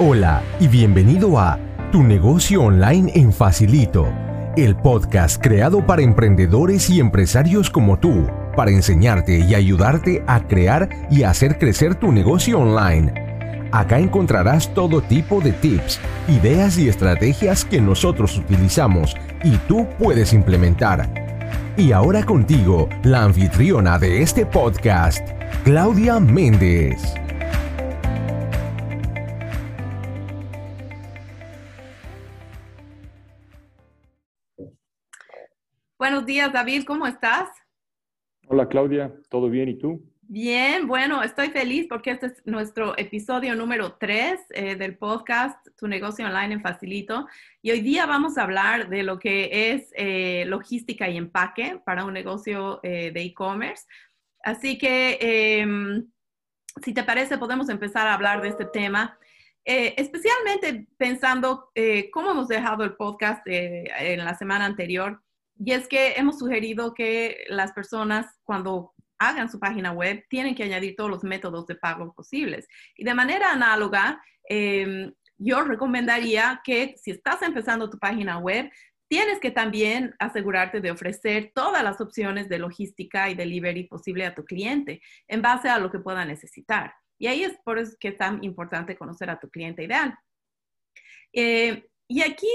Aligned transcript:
Hola 0.00 0.42
y 0.58 0.66
bienvenido 0.66 1.38
a 1.38 1.56
Tu 1.92 2.02
negocio 2.02 2.64
online 2.64 3.12
en 3.14 3.32
Facilito, 3.32 4.12
el 4.56 4.74
podcast 4.74 5.40
creado 5.40 5.86
para 5.86 6.02
emprendedores 6.02 6.90
y 6.90 6.98
empresarios 6.98 7.70
como 7.70 7.96
tú, 8.00 8.26
para 8.56 8.72
enseñarte 8.72 9.38
y 9.38 9.54
ayudarte 9.54 10.24
a 10.26 10.48
crear 10.48 10.88
y 11.12 11.22
hacer 11.22 11.60
crecer 11.60 11.94
tu 11.94 12.10
negocio 12.10 12.58
online. 12.58 13.68
Acá 13.70 14.00
encontrarás 14.00 14.74
todo 14.74 15.00
tipo 15.00 15.40
de 15.40 15.52
tips, 15.52 16.00
ideas 16.26 16.76
y 16.76 16.88
estrategias 16.88 17.64
que 17.64 17.80
nosotros 17.80 18.36
utilizamos 18.36 19.14
y 19.44 19.58
tú 19.68 19.86
puedes 19.96 20.32
implementar. 20.32 21.08
Y 21.76 21.92
ahora 21.92 22.24
contigo, 22.24 22.88
la 23.04 23.22
anfitriona 23.22 24.00
de 24.00 24.22
este 24.22 24.44
podcast, 24.44 25.24
Claudia 25.62 26.18
Méndez. 26.18 27.14
Buenos 36.24 36.36
días, 36.36 36.52
David, 36.54 36.84
¿cómo 36.86 37.06
estás? 37.06 37.50
Hola, 38.46 38.66
Claudia, 38.66 39.12
¿todo 39.28 39.50
bien 39.50 39.68
y 39.68 39.76
tú? 39.76 40.10
Bien, 40.22 40.86
bueno, 40.86 41.22
estoy 41.22 41.50
feliz 41.50 41.84
porque 41.86 42.12
este 42.12 42.28
es 42.28 42.46
nuestro 42.46 42.96
episodio 42.96 43.54
número 43.54 43.96
3 43.96 44.40
eh, 44.48 44.76
del 44.76 44.96
podcast 44.96 45.68
Tu 45.76 45.86
negocio 45.86 46.24
online 46.24 46.54
en 46.54 46.62
Facilito. 46.62 47.26
Y 47.60 47.72
hoy 47.72 47.82
día 47.82 48.06
vamos 48.06 48.38
a 48.38 48.44
hablar 48.44 48.88
de 48.88 49.02
lo 49.02 49.18
que 49.18 49.72
es 49.72 49.92
eh, 49.96 50.46
logística 50.46 51.10
y 51.10 51.18
empaque 51.18 51.78
para 51.84 52.06
un 52.06 52.14
negocio 52.14 52.80
eh, 52.82 53.10
de 53.12 53.20
e-commerce. 53.20 53.84
Así 54.42 54.78
que, 54.78 55.18
em, 55.20 56.06
si 56.82 56.94
te 56.94 57.04
parece, 57.04 57.36
podemos 57.36 57.68
empezar 57.68 58.06
a 58.06 58.14
hablar 58.14 58.40
de 58.40 58.48
este 58.48 58.64
tema. 58.64 59.18
especialmente 59.66 60.86
pensando 60.98 61.70
cómo 62.12 62.30
hemos 62.30 62.48
dejado 62.48 62.84
el 62.84 62.96
podcast 62.96 63.46
en 63.46 64.24
la 64.24 64.34
semana 64.34 64.66
anterior, 64.66 65.22
y 65.58 65.72
es 65.72 65.88
que 65.88 66.12
hemos 66.12 66.38
sugerido 66.38 66.94
que 66.94 67.44
las 67.48 67.72
personas 67.72 68.26
cuando 68.42 68.92
hagan 69.18 69.50
su 69.50 69.58
página 69.58 69.92
web 69.92 70.24
tienen 70.28 70.54
que 70.54 70.64
añadir 70.64 70.96
todos 70.96 71.10
los 71.10 71.24
métodos 71.24 71.66
de 71.66 71.76
pago 71.76 72.12
posibles. 72.12 72.66
Y 72.96 73.04
de 73.04 73.14
manera 73.14 73.52
análoga, 73.52 74.22
em, 74.48 75.12
yo 75.38 75.62
recomendaría 75.62 76.60
que 76.64 76.94
si 76.96 77.12
estás 77.12 77.42
empezando 77.42 77.90
tu 77.90 77.98
página 77.98 78.38
web, 78.38 78.70
tienes 79.08 79.38
que 79.38 79.50
también 79.50 80.14
asegurarte 80.18 80.80
de 80.80 80.90
ofrecer 80.90 81.52
todas 81.54 81.82
las 81.84 82.00
opciones 82.00 82.48
de 82.48 82.58
logística 82.58 83.30
y 83.30 83.34
delivery 83.34 83.84
posible 83.84 84.26
a 84.26 84.34
tu 84.34 84.44
cliente 84.44 85.00
en 85.28 85.42
base 85.42 85.68
a 85.68 85.78
lo 85.78 85.90
que 85.90 85.98
pueda 86.00 86.24
necesitar. 86.24 86.94
Y 87.18 87.28
ahí 87.28 87.44
es 87.44 87.56
por 87.64 87.78
eso 87.78 87.96
que 88.00 88.08
es 88.08 88.18
tan 88.18 88.42
importante 88.42 88.96
conocer 88.96 89.30
a 89.30 89.38
tu 89.38 89.48
cliente 89.50 89.84
ideal. 89.84 90.18
Eh, 91.32 91.86
y 92.06 92.22
aquí 92.22 92.48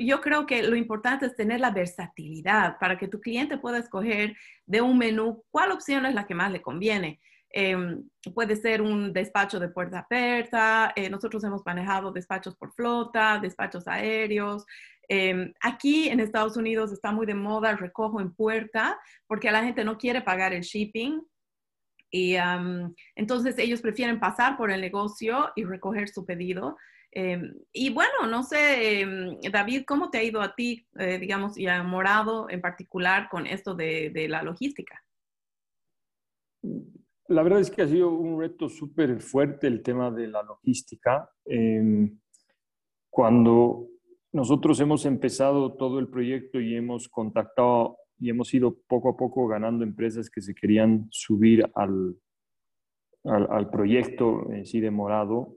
yo 0.00 0.20
creo 0.20 0.46
que 0.46 0.62
lo 0.62 0.74
importante 0.74 1.26
es 1.26 1.36
tener 1.36 1.60
la 1.60 1.70
versatilidad 1.70 2.78
para 2.78 2.98
que 2.98 3.08
tu 3.08 3.20
cliente 3.20 3.58
pueda 3.58 3.78
escoger 3.78 4.36
de 4.66 4.80
un 4.80 4.98
menú 4.98 5.44
cuál 5.50 5.70
opción 5.70 6.04
es 6.06 6.14
la 6.14 6.26
que 6.26 6.34
más 6.34 6.50
le 6.50 6.62
conviene. 6.62 7.20
Em, 7.50 8.08
puede 8.34 8.56
ser 8.56 8.82
un 8.82 9.12
despacho 9.12 9.58
de 9.58 9.68
puerta 9.68 10.06
abierta, 10.08 10.92
eh, 10.96 11.08
nosotros 11.08 11.42
hemos 11.44 11.64
manejado 11.64 12.12
despachos 12.12 12.56
por 12.56 12.74
flota, 12.74 13.38
despachos 13.40 13.86
aéreos. 13.88 14.66
Em, 15.08 15.54
aquí 15.60 16.08
en 16.08 16.20
Estados 16.20 16.56
Unidos 16.56 16.92
está 16.92 17.12
muy 17.12 17.24
de 17.24 17.34
moda 17.34 17.70
el 17.70 17.78
recojo 17.78 18.20
en 18.20 18.34
puerta 18.34 18.98
porque 19.26 19.50
la 19.50 19.64
gente 19.64 19.82
no 19.84 19.96
quiere 19.96 20.20
pagar 20.20 20.52
el 20.52 20.62
shipping 20.62 21.22
y 22.10 22.36
entonces 23.14 23.58
ellos 23.58 23.80
prefieren 23.80 24.18
pasar 24.20 24.56
por 24.56 24.70
el 24.70 24.80
negocio 24.80 25.50
y 25.56 25.64
recoger 25.64 26.08
su 26.08 26.24
pedido. 26.24 26.76
Em, 27.10 27.54
y 27.72 27.90
bueno, 27.90 28.26
no 28.28 28.42
sé, 28.42 29.00
em, 29.00 29.40
David, 29.50 29.84
¿cómo 29.86 30.10
te 30.10 30.18
ha 30.18 30.22
ido 30.22 30.42
a 30.42 30.54
ti, 30.54 30.86
eh, 30.98 31.18
digamos, 31.18 31.56
y 31.58 31.66
a 31.66 31.82
Morado 31.82 32.50
en 32.50 32.60
particular 32.60 33.28
con 33.30 33.46
esto 33.46 33.74
de, 33.74 34.10
de, 34.10 34.28
la 34.28 34.42
logística? 34.42 35.02
La 37.28 37.42
verdad 37.42 37.60
es 37.60 37.70
que 37.70 37.82
ha 37.82 37.88
sido 37.88 38.10
un 38.10 38.40
reto 38.40 38.68
súper 38.68 39.20
fuerte 39.20 39.66
el 39.66 39.82
tema 39.82 40.10
de 40.10 40.28
la 40.28 40.42
logística. 40.42 41.30
Em, 41.46 42.18
cuando 43.08 43.88
nosotros 44.32 44.78
hemos 44.80 45.06
empezado 45.06 45.74
todo 45.74 45.98
el 45.98 46.08
proyecto 46.08 46.60
y 46.60 46.76
hemos 46.76 47.08
contactado 47.08 47.96
y 48.18 48.30
hemos 48.30 48.52
ido 48.54 48.76
poco 48.86 49.10
a 49.10 49.16
poco 49.16 49.46
ganando 49.46 49.84
empresas 49.84 50.30
que 50.30 50.40
se 50.40 50.54
querían 50.54 51.06
subir 51.10 51.70
al, 51.74 52.16
al, 53.24 53.46
al 53.50 53.70
proyecto 53.70 54.50
en 54.52 54.66
sí 54.66 54.80
de 54.80 54.90
Morado, 54.90 55.56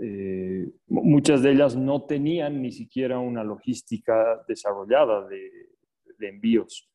eh, 0.00 0.70
muchas 0.88 1.42
de 1.42 1.52
ellas 1.52 1.76
no 1.76 2.02
tenían 2.02 2.60
ni 2.60 2.72
siquiera 2.72 3.18
una 3.18 3.42
logística 3.42 4.42
desarrollada 4.46 5.26
de, 5.26 5.50
envíos, 6.20 6.90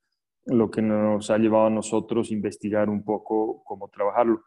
lo 0.45 0.69
que 0.69 0.81
nos 0.81 1.29
ha 1.31 1.37
llevado 1.37 1.67
a 1.67 1.69
nosotros 1.69 2.29
investigar 2.29 2.89
un 2.89 3.05
poco 3.05 3.63
cómo 3.63 3.87
trabajarlo. 3.87 4.43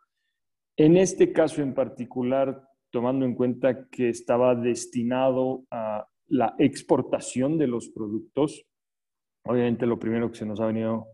En 0.77 0.99
este 0.99 1.33
caso 1.33 1.63
en 1.63 1.73
particular, 1.73 2.63
tomando 2.91 3.25
en 3.25 3.35
cuenta 3.35 3.89
que 3.89 4.11
estaba 4.11 4.55
destinado 4.55 5.65
a 5.71 6.07
la 6.29 6.55
exportación 6.59 7.57
de 7.57 7.69
los 7.69 7.89
productos, 7.89 8.67
obviamente 9.47 9.87
lo 9.87 9.99
primero 9.99 10.31
que 10.31 10.39
se 10.39 10.47
nos 10.47 10.61
ha 10.61 10.67
venido 10.67 11.09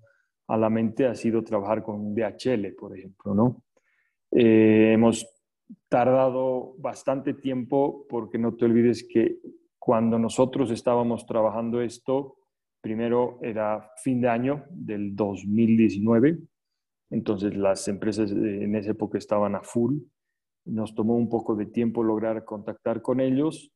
a 0.48 0.56
la 0.56 0.70
mente 0.70 1.06
ha 1.06 1.15
sido 1.15 1.43
trabajar 1.43 1.82
con 1.82 2.15
DHL, 2.15 2.75
por 2.78 2.97
ejemplo, 2.97 3.34
¿no? 3.34 3.62
Eh, 4.31 4.93
hemos 4.94 5.26
tardado 5.88 6.75
bastante 6.78 7.34
tiempo 7.34 8.06
porque 8.09 8.38
no 8.38 8.54
te 8.54 8.65
olvides 8.65 9.06
que 9.09 9.38
cuando 9.78 10.19
nosotros 10.19 10.70
estábamos 10.70 11.26
trabajando 11.26 11.81
esto, 11.81 12.37
primero 12.81 13.38
era 13.43 13.91
fin 14.03 14.20
de 14.20 14.28
año 14.28 14.64
del 14.70 15.14
2019, 15.14 16.38
entonces 17.10 17.56
las 17.56 17.87
empresas 17.88 18.31
en 18.31 18.75
esa 18.75 18.91
época 18.91 19.19
estaban 19.19 19.54
a 19.54 19.62
full, 19.62 19.99
nos 20.64 20.94
tomó 20.94 21.16
un 21.16 21.28
poco 21.28 21.56
de 21.56 21.66
tiempo 21.66 22.03
lograr 22.03 22.44
contactar 22.44 23.03
con 23.03 23.20
ellos, 23.20 23.72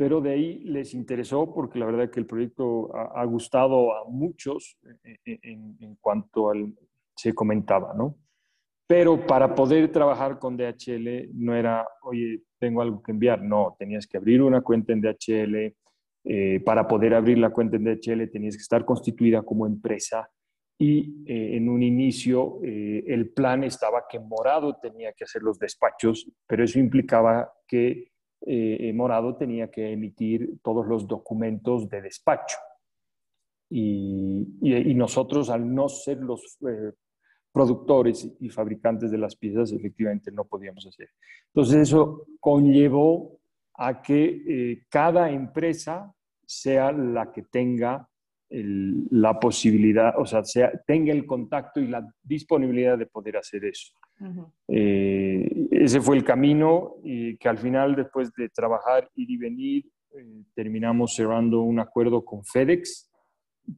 pero 0.00 0.22
de 0.22 0.30
ahí 0.30 0.60
les 0.64 0.94
interesó 0.94 1.52
porque 1.52 1.78
la 1.78 1.84
verdad 1.84 2.08
que 2.10 2.20
el 2.20 2.24
proyecto 2.24 2.90
ha, 2.96 3.22
gustado 3.26 3.94
a 3.94 4.08
muchos 4.08 4.78
en, 5.26 5.76
en 5.78 5.94
cuanto 6.00 6.48
al, 6.48 6.72
se 7.14 7.34
comentaba, 7.34 7.92
¿no? 7.92 8.16
Pero 8.86 9.26
para 9.26 9.54
poder 9.54 9.92
trabajar 9.92 10.38
con 10.38 10.56
DHL 10.56 11.28
no 11.34 11.54
era, 11.54 11.86
oye, 12.04 12.44
tengo 12.58 12.80
algo 12.80 13.02
que 13.02 13.12
enviar. 13.12 13.42
No, 13.42 13.76
tenías 13.78 14.06
que 14.06 14.16
abrir 14.16 14.40
una 14.40 14.62
cuenta 14.62 14.94
en 14.94 15.02
DHL. 15.02 15.76
Eh, 16.24 16.60
para 16.60 16.88
poder 16.88 17.12
abrir 17.12 17.36
la 17.36 17.50
cuenta 17.50 17.76
en 17.76 17.84
DHL 17.84 18.30
tenías 18.30 18.56
que 18.56 18.62
estar 18.62 18.86
constituida 18.86 19.42
como 19.42 19.66
empresa. 19.66 20.30
Y 20.78 21.22
eh, 21.26 21.58
en 21.58 21.68
un 21.68 21.82
inicio 21.82 22.58
eh, 22.64 23.04
el 23.06 23.34
plan 23.34 23.64
estaba 23.64 24.04
que 24.08 24.18
Morado 24.18 24.78
tenía 24.80 25.12
que 25.12 25.24
hacer 25.24 25.42
los 25.42 25.58
despachos, 25.58 26.26
pero 26.46 26.64
eso 26.64 26.78
implicaba 26.78 27.52
que 27.68 28.09
Morado 28.94 29.36
tenía 29.36 29.70
que 29.70 29.92
emitir 29.92 30.58
todos 30.62 30.86
los 30.86 31.06
documentos 31.06 31.88
de 31.88 32.02
despacho. 32.02 32.56
Y, 33.68 34.94
nosotros, 34.94 35.48
al 35.50 35.72
no 35.72 35.88
ser 35.88 36.18
los 36.18 36.58
productores 37.52 38.30
y 38.40 38.48
fabricantes 38.48 39.10
de 39.10 39.18
las 39.18 39.36
piezas 39.36 39.72
efectivamente 39.72 40.30
no 40.30 40.44
podíamos 40.44 40.86
hacer. 40.86 41.10
Entonces 41.48 41.88
eso 41.88 42.26
conllevó 42.38 43.40
a 43.74 44.02
que 44.02 44.42
eh, 44.46 44.82
cada 44.88 45.30
empresa 45.30 46.12
sea 46.46 46.92
la 46.92 47.32
que 47.32 47.42
tenga 47.42 48.06
la 48.52 49.38
posibilidad, 49.38 50.18
o 50.18 50.26
sea, 50.26 50.42
tenga 50.84 51.12
el 51.12 51.24
contacto 51.24 51.78
y 51.78 51.86
la 51.86 52.04
disponibilidad 52.20 52.98
de 52.98 53.06
poder 53.06 53.36
hacer 53.36 53.64
eso. 53.64 53.94
Eh, 54.68 55.68
ese 55.70 56.00
fue 56.00 56.16
el 56.16 56.24
camino 56.24 56.96
que 57.02 57.48
al 57.48 57.58
final, 57.58 57.96
después 57.96 58.32
de 58.34 58.48
trabajar, 58.48 59.10
ir 59.14 59.30
y 59.30 59.36
venir, 59.36 59.86
eh, 60.16 60.44
terminamos 60.54 61.14
cerrando 61.14 61.62
un 61.62 61.80
acuerdo 61.80 62.24
con 62.24 62.44
FedEx, 62.44 63.10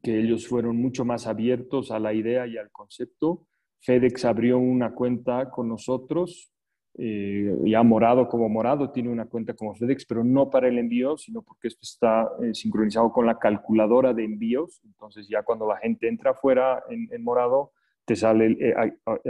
que 0.02 0.20
ellos 0.20 0.46
fueron 0.48 0.76
mucho 0.76 1.04
más 1.04 1.26
abiertos 1.26 1.90
a 1.90 1.98
la 1.98 2.14
idea 2.14 2.46
y 2.46 2.56
al 2.56 2.70
concepto 2.70 3.46
FedEx 3.82 4.24
abrió 4.24 4.58
una 4.58 4.94
cuenta 4.94 5.50
con 5.50 5.68
nosotros, 5.68 6.52
eh, 6.94 7.56
ya 7.64 7.82
Morado 7.82 8.28
como 8.28 8.48
Morado 8.48 8.90
tiene 8.90 9.08
una 9.08 9.26
cuenta 9.26 9.54
como 9.54 9.74
FedEx, 9.74 10.04
pero 10.06 10.22
no 10.22 10.50
para 10.50 10.68
el 10.68 10.78
envío, 10.78 11.16
sino 11.16 11.42
porque 11.42 11.68
esto 11.68 11.80
está 11.82 12.30
eh, 12.42 12.54
sincronizado 12.54 13.10
con 13.12 13.26
la 13.26 13.38
calculadora 13.38 14.14
de 14.14 14.24
envíos. 14.24 14.80
Entonces 14.84 15.26
ya 15.28 15.42
cuando 15.42 15.66
la 15.66 15.78
gente 15.78 16.08
entra 16.08 16.30
afuera 16.30 16.84
en, 16.88 17.24
Morado, 17.24 17.72
te 18.04 18.16
sale 18.16 18.56
eh, 18.60 18.74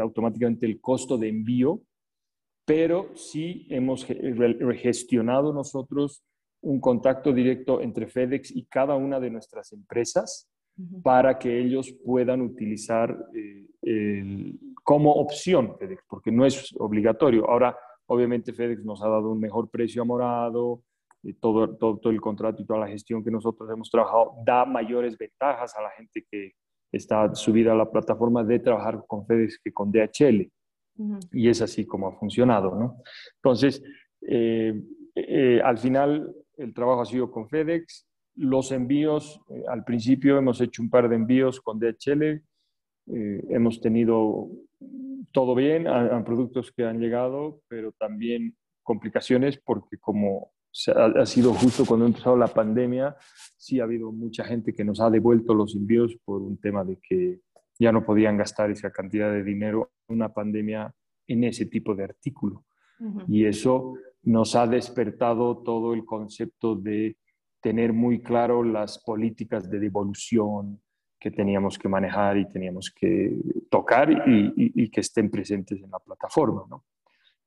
automáticamente 0.01 0.67
el 0.67 0.81
costo 0.81 1.19
de 1.19 1.29
envío, 1.29 1.83
pero 2.65 3.15
sí 3.17 3.67
hemos 3.71 4.05
gestionado 4.05 5.53
nosotros 5.53 6.23
un 6.63 6.81
contacto 6.81 7.33
directo 7.33 7.81
entre 7.81 8.07
FedEx 8.07 8.55
y 8.55 8.67
cada 8.67 8.95
una 8.95 9.19
de 9.19 9.31
nuestras 9.31 9.73
empresas 9.73 10.49
para 11.03 11.39
que 11.39 11.61
ellos 11.61 11.93
puedan 12.05 12.41
utilizar 12.41 13.17
eh, 13.35 14.55
como 14.85 15.13
opción, 15.13 15.77
porque 16.09 16.31
no 16.31 16.47
es 16.47 16.73
obligatorio. 16.79 17.49
Ahora, 17.51 17.77
Obviamente 18.07 18.53
FedEx 18.53 18.85
nos 18.85 19.03
ha 19.03 19.09
dado 19.09 19.31
un 19.31 19.41
mejor 19.41 19.71
precio 19.71 20.03
a 20.03 20.05
Morado, 20.05 20.83
y 21.23 21.33
todo, 21.35 21.77
todo, 21.77 21.99
todo 21.99 22.13
el 22.13 22.21
contrato 22.21 22.61
y 22.61 22.67
toda 22.67 22.81
la 22.81 22.89
gestión 22.89 23.23
que 23.25 23.31
nosotros 23.31 23.71
hemos 23.71 23.89
trabajado 23.91 24.35
da 24.45 24.65
mayores 24.65 25.17
ventajas 25.17 25.75
a 25.77 25.83
la 25.83 25.91
gente 25.91 26.27
que 26.29 26.53
está 26.93 27.35
subida 27.35 27.73
a 27.73 27.77
la 27.77 27.91
plataforma 27.91 28.45
de 28.45 28.59
trabajar 28.59 29.03
con 29.07 29.27
FedEx 29.27 29.59
que 29.65 29.73
con 29.73 29.91
DHL. 29.91 30.51
Y 31.33 31.49
es 31.49 31.63
así 31.63 31.87
como 31.87 32.07
ha 32.07 32.13
funcionado, 32.13 32.79
¿no? 32.79 33.03
Entonces, 33.37 33.83
eh, 34.21 34.81
eh, 35.15 35.61
al 35.65 35.79
final 35.79 36.33
el 36.59 36.75
trabajo 36.75 37.01
ha 37.01 37.07
sido 37.07 37.31
con 37.31 37.49
FedEx. 37.49 38.07
Los 38.37 38.73
envíos, 38.73 39.41
eh, 39.49 39.65
al 39.69 39.85
principio 39.85 40.37
hemos 40.37 40.61
hecho 40.61 40.83
un 40.83 40.91
par 40.91 41.09
de 41.09 41.17
envíos 41.17 41.61
con 41.61 41.81
DHL. 41.81 42.43
hemos 43.07 43.81
tenido 43.81 44.49
todo 45.33 45.57
bien, 45.57 45.89
a, 45.89 46.23
productos 46.25 46.71
que 46.71 46.85
han 46.85 47.01
llegado, 47.01 47.61
pero 47.69 47.91
también 47.93 48.55
complicaciones 48.85 49.59
porque 49.59 49.97
como 49.99 50.53
ha, 50.95 51.27
sido 51.27 51.53
justo 51.55 51.85
cuando 51.85 52.07
ha 52.07 52.09
empezado 52.09 52.37
la 52.37 52.49
pandemia, 52.49 53.17
sí 53.57 53.81
ha 53.81 53.85
habido 53.85 54.13
mucha 54.13 54.45
gente 54.45 54.73
que 54.73 54.85
nos 54.85 55.01
ha 55.01 55.11
devuelto 55.11 55.55
los 55.55 55.75
envíos 55.75 56.17
por 56.25 56.43
un 56.43 56.59
tema 56.59 56.85
de 56.85 56.99
que 56.99 57.41
ya 57.79 57.93
no 57.93 58.05
podían 58.05 58.37
gastar 58.37 58.71
esa 58.71 58.91
cantidad 58.91 59.33
de 59.33 59.43
dinero 59.43 59.93
en 60.09 60.17
una 60.17 60.33
pandemia 60.33 60.95
en 61.27 61.45
ese 61.45 61.67
tipo 61.67 61.95
de 61.95 62.05
artículo. 62.05 62.65
Y 63.27 63.47
eso 63.47 63.95
nos 64.23 64.55
ha 64.55 64.69
despertado 64.69 65.59
todo 65.59 65.93
el 65.93 66.05
concepto 66.05 66.77
de 66.77 67.17
tener 67.61 67.93
muy 67.93 68.23
claro 68.23 68.63
las 68.63 69.01
políticas 69.01 69.69
de 69.69 69.81
devolución 69.81 70.81
que 71.19 71.33
teníamos 71.33 71.79
que 71.79 71.89
manejar 71.89 72.37
y 72.37 72.49
teníamos 72.49 72.93
que 72.95 73.37
tocar 73.69 74.13
y, 74.13 74.53
y 74.57 74.89
que 74.89 75.01
estén 75.01 75.31
presentes 75.31 75.83
en 75.83 75.91
la 75.91 75.99
plataforma. 75.99 76.65
¿no? 76.71 76.85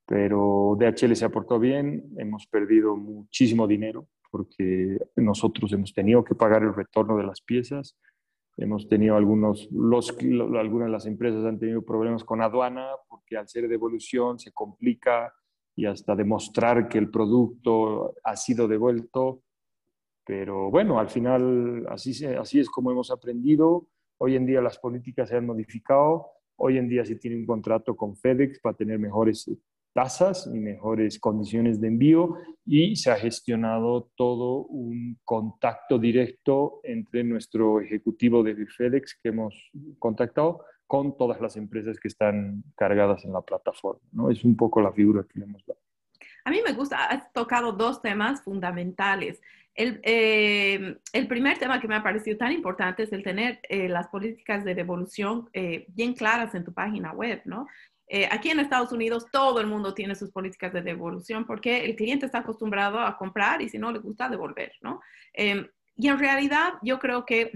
Pero 0.06 0.78
DHL 0.80 1.16
se 1.16 1.26
ha 1.26 1.30
portado 1.30 1.60
bien, 1.60 2.14
hemos 2.18 2.46
perdido 2.48 2.96
muchísimo 2.96 3.68
dinero 3.68 4.08
porque 4.30 4.98
nosotros 5.16 5.72
hemos 5.72 5.94
tenido 5.94 6.24
que 6.24 6.36
pagar 6.36 6.62
el 6.64 6.76
retorno 6.76 7.18
de 7.18 7.24
las 7.24 7.42
piezas, 7.42 7.98
hemos 8.58 8.88
tenido 8.88 9.16
algunos, 9.16 9.70
los, 9.72 10.16
algunas 10.58 10.88
de 10.88 10.92
las 10.92 11.06
empresas 11.06 11.46
han 11.46 11.58
tenido 11.58 11.84
problemas 11.84 12.24
con 12.24 12.42
aduana 12.42 12.90
porque 13.08 13.38
al 13.38 13.48
ser 13.48 13.68
devolución 13.68 14.38
se 14.38 14.52
complica 14.52 15.34
y 15.76 15.86
hasta 15.86 16.16
demostrar 16.16 16.88
que 16.88 16.98
el 16.98 17.10
producto 17.10 18.14
ha 18.24 18.36
sido 18.36 18.68
devuelto. 18.68 19.42
Pero 20.26 20.72
bueno, 20.72 21.00
al 21.00 21.10
final 21.10 21.86
así, 21.90 22.26
así 22.26 22.60
es 22.60 22.70
como 22.70 22.92
hemos 22.92 23.12
aprendido. 23.12 23.88
Hoy 24.18 24.36
en 24.36 24.46
día 24.46 24.62
las 24.62 24.80
políticas 24.80 25.30
se 25.30 25.36
han 25.36 25.46
modificado. 25.46 26.28
Hoy 26.58 26.78
en 26.78 26.88
día 26.88 27.06
se 27.06 27.16
tiene 27.16 27.36
un 27.36 27.46
contrato 27.46 27.96
con 27.96 28.16
FedEx 28.16 28.60
para 28.62 28.76
tener 28.76 28.98
mejores 28.98 29.50
tasas 29.96 30.46
y 30.54 30.60
mejores 30.60 31.20
condiciones 31.20 31.80
de 31.80 31.88
envío 31.88 32.36
y 32.66 32.98
se 32.98 33.12
ha 33.12 33.16
gestionado 33.16 34.12
todo 34.18 34.66
un 34.66 35.18
contacto 35.24 35.98
directo 35.98 36.82
entre 36.84 37.24
nuestro 37.24 37.80
ejecutivo 37.80 38.44
de 38.44 38.66
FedEx 38.66 39.18
que 39.24 39.30
hemos 39.30 39.72
contactado 39.98 40.66
con 40.86 41.16
todas 41.18 41.40
las 41.40 41.56
empresas 41.56 41.98
que 41.98 42.10
están 42.10 42.62
cargadas 42.76 43.24
en 43.24 43.32
la 43.32 43.42
plataforma. 43.42 44.02
¿no? 44.12 44.30
Es 44.30 44.44
un 44.44 44.58
poco 44.58 44.82
la 44.82 44.92
figura 44.92 45.24
que 45.24 45.40
le 45.40 45.46
hemos 45.46 45.66
dado. 45.66 45.80
A 46.44 46.52
mí 46.52 46.60
me 46.62 46.74
gusta, 46.74 47.06
has 47.06 47.32
tocado 47.32 47.72
dos 47.72 48.02
temas 48.02 48.44
fundamentales. 48.44 49.42
El, 49.74 50.02
eh, 50.04 50.98
el, 51.14 51.28
primer 51.28 51.58
tema 51.58 51.80
que 51.80 51.88
me 51.88 51.96
ha 51.96 52.04
parecido 52.04 52.38
tan 52.38 52.52
importante 52.52 53.04
es 53.04 53.14
el 53.14 53.24
tener 53.24 53.60
eh, 53.70 53.88
las 53.88 54.08
políticas 54.08 54.66
de 54.66 54.76
devolución 54.76 55.50
eh, 55.54 55.86
bien 55.90 56.14
claras 56.14 56.54
en 56.54 56.66
tu 56.66 56.74
página 56.74 57.14
web, 57.14 57.42
¿no? 57.46 57.68
Eh, 58.08 58.28
aquí 58.32 58.50
en 58.50 58.60
Estados 58.60 58.92
Unidos 58.92 59.26
todo 59.32 59.60
el 59.60 59.68
mundo 59.68 59.94
tiene 59.94 60.16
sus 60.16 60.32
políticas 60.32 60.72
de 60.74 60.82
devolución 60.82 61.46
porque 61.46 61.86
el 61.86 61.96
cliente 61.96 62.28
está 62.28 62.40
acostumbrado 62.40 63.00
a 63.00 63.18
comprar 63.18 63.62
y 63.62 63.70
si 63.70 63.80
no 63.80 63.92
le 63.92 64.00
gusta 64.00 64.30
devolver, 64.30 64.74
¿no? 64.82 65.02
Em, 65.34 65.68
y 65.98 66.08
en 66.08 66.20
realidad 66.20 66.74
yo 66.84 67.00
creo 67.00 67.26
que 67.26 67.52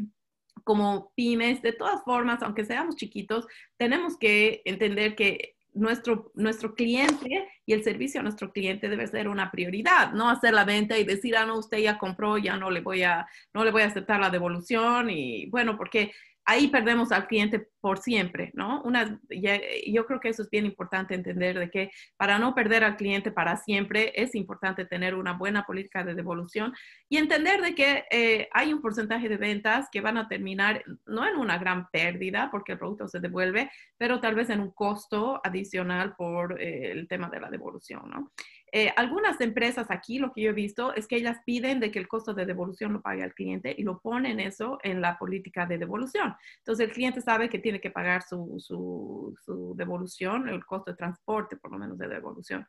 como 0.63 1.11
pymes, 1.15 1.61
de 1.61 1.73
todas 1.73 2.03
formas, 2.03 2.41
aunque 2.43 2.65
seamos 2.65 2.95
chiquitos, 2.95 3.47
tenemos 3.77 4.17
que 4.17 4.61
entender 4.65 5.15
que 5.15 5.55
nuestro, 5.73 6.31
nuestro 6.35 6.75
cliente 6.75 7.47
y 7.65 7.73
el 7.73 7.83
servicio 7.83 8.19
a 8.19 8.23
nuestro 8.23 8.51
cliente 8.51 8.89
debe 8.89 9.07
ser 9.07 9.27
una 9.27 9.51
prioridad, 9.51 10.11
no 10.13 10.29
hacer 10.29 10.53
la 10.53 10.65
venta 10.65 10.97
y 10.97 11.03
decir, 11.03 11.37
ah, 11.37 11.45
no, 11.45 11.57
usted 11.57 11.79
ya 11.79 11.97
compró, 11.97 12.37
ya 12.37 12.57
no 12.57 12.71
le 12.71 12.81
voy 12.81 13.03
a, 13.03 13.27
no 13.53 13.63
le 13.63 13.71
voy 13.71 13.83
a 13.83 13.87
aceptar 13.87 14.19
la 14.19 14.29
devolución 14.29 15.09
y 15.09 15.45
bueno, 15.47 15.77
porque 15.77 16.11
ahí 16.49 16.67
perdemos 16.67 17.11
al 17.11 17.27
cliente 17.27 17.67
por 17.79 17.99
siempre, 17.99 18.49
¿no? 18.55 18.81
Una, 18.81 19.21
yo 19.29 20.05
creo 20.07 20.19
que 20.19 20.29
eso 20.29 20.41
es 20.41 20.49
bien 20.49 20.65
importante 20.65 21.13
entender 21.13 21.59
de 21.59 21.69
que 21.69 21.91
para 22.17 22.39
no 22.39 22.55
perder 22.55 22.83
al 22.83 22.97
cliente 22.97 23.31
para 23.31 23.55
siempre 23.55 24.11
es 24.15 24.33
importante 24.33 24.83
tener 24.85 25.13
una 25.13 25.33
buena 25.33 25.63
política 25.63 26.03
de 26.03 26.15
devolución 26.15 26.73
y 27.07 27.17
entender 27.17 27.61
de 27.61 27.75
que 27.75 28.03
eh, 28.09 28.49
hay 28.51 28.73
un 28.73 28.81
porcentaje 28.81 29.29
de 29.29 29.37
ventas 29.37 29.89
que 29.91 30.01
van 30.01 30.17
a 30.17 30.27
terminar 30.27 30.83
no 31.05 31.27
en 31.27 31.35
una 31.35 31.59
gran 31.59 31.87
pérdida 31.91 32.49
porque 32.49 32.71
el 32.71 32.79
producto 32.79 33.07
se 33.07 33.19
devuelve, 33.19 33.69
pero 33.95 34.19
tal 34.19 34.33
vez 34.33 34.49
en 34.49 34.61
un 34.61 34.71
costo 34.71 35.39
adicional 35.43 36.15
por 36.15 36.59
eh, 36.59 36.91
el 36.91 37.07
tema 37.07 37.29
de 37.29 37.41
la 37.41 37.51
devolución, 37.51 38.09
¿no? 38.09 38.31
Eh, 38.71 38.91
algunas 38.95 39.39
empresas 39.41 39.87
aquí, 39.89 40.19
lo 40.19 40.31
que 40.31 40.41
yo 40.41 40.49
he 40.51 40.53
visto 40.53 40.93
es 40.93 41.07
que 41.07 41.15
ellas 41.17 41.37
piden 41.45 41.79
de 41.79 41.91
que 41.91 41.99
el 41.99 42.07
costo 42.07 42.33
de 42.33 42.45
devolución 42.45 42.93
lo 42.93 43.01
pague 43.01 43.23
al 43.23 43.33
cliente 43.33 43.73
y 43.77 43.83
lo 43.83 43.99
ponen 43.99 44.39
eso 44.39 44.77
en 44.83 45.01
la 45.01 45.17
política 45.17 45.65
de 45.65 45.77
devolución. 45.77 46.33
Entonces 46.59 46.87
el 46.87 46.93
cliente 46.93 47.21
sabe 47.21 47.49
que 47.49 47.59
tiene 47.59 47.81
que 47.81 47.91
pagar 47.91 48.21
su, 48.23 48.55
su, 48.59 49.35
su 49.43 49.73
devolución, 49.75 50.49
el 50.49 50.65
costo 50.65 50.91
de 50.91 50.97
transporte, 50.97 51.57
por 51.57 51.71
lo 51.71 51.79
menos 51.79 51.97
de 51.97 52.07
devolución. 52.07 52.65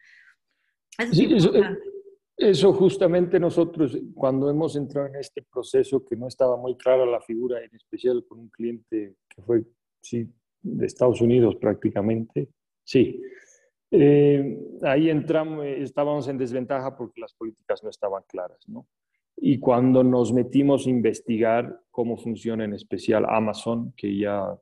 Eso, 0.99 1.55
eh, 1.55 1.79
eso, 2.37 2.73
justamente 2.73 3.38
nosotros, 3.38 3.99
cuando 4.14 4.50
hemos 4.50 4.76
entrado 4.76 5.08
en 5.08 5.17
este 5.17 5.43
proceso 5.43 6.05
que 6.05 6.17
no 6.17 6.26
estaba 6.26 6.56
muy 6.56 6.76
clara 6.76 7.05
la 7.06 7.20
figura, 7.20 7.62
en 7.62 7.75
especial 7.75 8.25
con 8.26 8.38
un 8.38 8.49
cliente 8.49 9.17
que 9.29 9.43
fue, 9.43 9.64
sí, 10.00 10.31
de 10.62 10.87
Estados 10.87 11.20
Unidos 11.20 11.56
prácticamente, 11.56 12.49
sí, 12.85 13.23
eh, 13.91 14.59
ahí 14.83 15.11
entramos, 15.11 15.67
estábamos 15.67 16.29
en 16.29 16.39
desventaja 16.39 16.97
porque 16.97 17.21
las 17.21 17.35
políticas 17.35 17.83
no 17.83 17.91
estaban 17.91 18.23
claras, 18.29 18.61
¿no? 18.69 18.87
Y 19.37 19.59
cuando 19.59 20.05
nos 20.05 20.33
metimos 20.33 20.87
a 20.87 20.91
investigar 20.91 21.81
cómo 21.91 22.17
funciona 22.17 22.65
en 22.65 22.75
especial 22.75 23.25
Amazon, 23.29 23.93
que 23.97 24.17
ya 24.17 24.55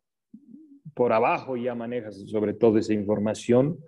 por 0.95 1.13
abajo 1.13 1.57
ya 1.57 1.75
maneja 1.75 2.11
sobre 2.13 2.55
todo 2.55 2.79
esa 2.79 2.95
información, 2.95 3.79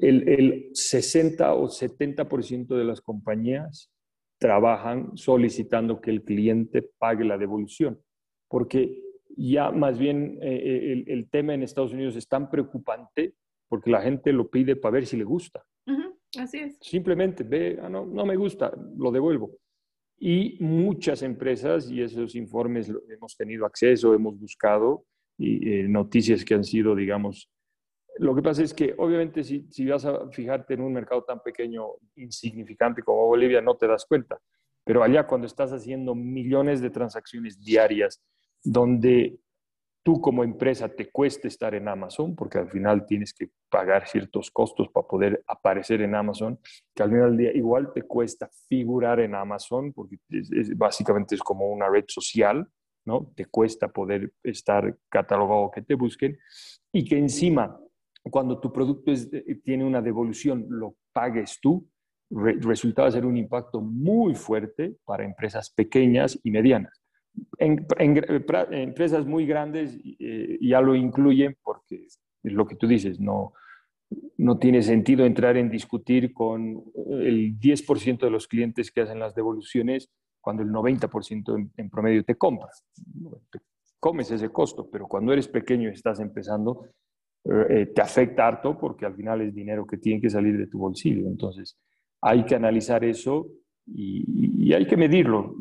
el, 0.00 0.28
el 0.28 0.70
60 0.72 1.54
o 1.54 1.68
70% 1.68 2.76
de 2.76 2.84
las 2.84 3.00
compañías 3.00 3.90
trabajan 4.38 5.16
solicitando 5.16 6.00
que 6.00 6.10
el 6.10 6.22
cliente 6.24 6.82
pague 6.98 7.24
la 7.24 7.38
devolución, 7.38 8.00
porque 8.48 9.02
ya 9.36 9.70
más 9.70 9.98
bien 9.98 10.38
eh, 10.42 10.92
el, 10.92 11.04
el, 11.08 11.28
tema 11.28 11.54
en 11.54 11.62
Estados 11.62 11.92
Unidos 11.92 12.16
es 12.16 12.26
tan 12.28 12.50
preocupante 12.50 13.34
porque 13.70 13.90
la 13.90 14.02
gente 14.02 14.32
lo 14.32 14.50
pide 14.50 14.74
para 14.74 14.94
ver 14.94 15.06
si 15.06 15.16
le 15.16 15.24
gusta. 15.24 15.64
Así 16.38 16.58
es. 16.58 16.78
Simplemente 16.80 17.44
ve, 17.44 17.78
ah, 17.80 17.88
no, 17.88 18.04
no 18.04 18.26
me 18.26 18.36
gusta, 18.36 18.72
lo 18.96 19.10
devuelvo. 19.10 19.52
Y 20.18 20.56
muchas 20.60 21.22
empresas, 21.22 21.90
y 21.90 22.02
esos 22.02 22.34
informes 22.34 22.92
hemos 23.08 23.36
tenido 23.36 23.64
acceso, 23.64 24.12
hemos 24.12 24.38
buscado, 24.38 25.04
y 25.38 25.68
eh, 25.68 25.88
noticias 25.88 26.44
que 26.44 26.54
han 26.54 26.64
sido, 26.64 26.94
digamos, 26.94 27.48
lo 28.18 28.34
que 28.34 28.42
pasa 28.42 28.62
es 28.62 28.74
que 28.74 28.94
obviamente 28.98 29.42
si, 29.44 29.66
si 29.70 29.86
vas 29.86 30.04
a 30.04 30.28
fijarte 30.30 30.74
en 30.74 30.82
un 30.82 30.92
mercado 30.92 31.22
tan 31.22 31.40
pequeño, 31.42 31.86
insignificante 32.16 33.02
como 33.02 33.26
Bolivia, 33.26 33.62
no 33.62 33.76
te 33.76 33.86
das 33.86 34.04
cuenta. 34.04 34.38
Pero 34.84 35.02
allá 35.02 35.26
cuando 35.26 35.46
estás 35.46 35.72
haciendo 35.72 36.14
millones 36.14 36.80
de 36.80 36.90
transacciones 36.90 37.62
diarias, 37.62 38.22
donde 38.62 39.38
tú 40.02 40.20
como 40.20 40.44
empresa 40.44 40.88
te 40.88 41.10
cueste 41.10 41.48
estar 41.48 41.74
en 41.74 41.88
Amazon, 41.88 42.34
porque 42.34 42.58
al 42.58 42.68
final 42.68 43.06
tienes 43.06 43.34
que 43.34 43.50
pagar 43.68 44.08
ciertos 44.08 44.50
costos 44.50 44.88
para 44.88 45.06
poder 45.06 45.44
aparecer 45.46 46.00
en 46.02 46.14
Amazon, 46.14 46.58
que 46.94 47.02
al 47.02 47.10
final 47.10 47.30
del 47.30 47.38
día 47.38 47.56
igual 47.56 47.92
te 47.92 48.02
cuesta 48.02 48.48
figurar 48.68 49.20
en 49.20 49.34
Amazon, 49.34 49.92
porque 49.92 50.18
básicamente 50.76 51.34
es 51.34 51.42
como 51.42 51.68
una 51.68 51.88
red 51.88 52.04
social, 52.08 52.66
¿no? 53.04 53.30
Te 53.34 53.46
cuesta 53.46 53.88
poder 53.88 54.32
estar 54.42 54.96
catalogado 55.08 55.70
que 55.70 55.82
te 55.82 55.94
busquen, 55.94 56.38
y 56.92 57.04
que 57.04 57.18
encima, 57.18 57.78
cuando 58.30 58.58
tu 58.58 58.72
producto 58.72 59.12
eh, 59.12 59.60
tiene 59.62 59.84
una 59.84 60.00
devolución, 60.00 60.66
lo 60.68 60.96
pagues 61.12 61.58
tú, 61.60 61.86
resulta 62.30 63.10
ser 63.10 63.26
un 63.26 63.36
impacto 63.36 63.80
muy 63.80 64.34
fuerte 64.34 64.96
para 65.04 65.24
empresas 65.24 65.68
pequeñas 65.70 66.38
y 66.44 66.50
medianas 66.52 66.99
en, 67.58 67.86
empresas 68.70 69.26
muy 69.26 69.46
grandes 69.46 69.98
eh, 70.18 70.58
ya 70.60 70.80
lo 70.80 70.94
incluyen 70.94 71.56
porque 71.62 72.06
es 72.06 72.52
lo 72.52 72.66
que 72.66 72.76
tú 72.76 72.86
dices, 72.86 73.20
no, 73.20 73.52
no 74.38 74.58
tiene 74.58 74.82
sentido 74.82 75.24
entrar 75.24 75.56
en 75.56 75.70
discutir 75.70 76.32
con 76.32 76.82
el 77.10 77.58
10% 77.58 78.18
de 78.18 78.30
los 78.30 78.48
clientes 78.48 78.90
que 78.90 79.02
hacen 79.02 79.18
las 79.18 79.34
devoluciones 79.34 80.10
cuando 80.40 80.62
el 80.62 80.70
90% 80.70 81.70
en, 81.76 81.90
promedio 81.90 82.24
te 82.24 82.36
compras. 82.36 82.84
comes 83.98 84.30
ese 84.30 84.48
costo, 84.48 84.88
pero 84.90 85.06
cuando 85.06 85.32
eres 85.32 85.48
pequeño 85.48 85.90
y 85.90 85.92
estás 85.92 86.20
empezando, 86.20 86.86
eh, 87.44 87.86
te 87.94 88.02
afecta 88.02 88.46
harto 88.46 88.78
porque 88.78 89.06
al 89.06 89.14
final 89.14 89.42
es 89.42 89.54
dinero 89.54 89.86
que 89.86 89.98
tiene 89.98 90.20
que 90.20 90.30
salir 90.30 90.56
de 90.56 90.66
tu 90.66 90.78
bolsillo. 90.78 91.26
Entonces, 91.26 91.76
hay 92.20 92.44
que 92.44 92.54
analizar 92.54 93.04
eso 93.04 93.46
y, 93.86 94.72
hay 94.72 94.86
que 94.86 94.96
medirlo. 94.96 95.54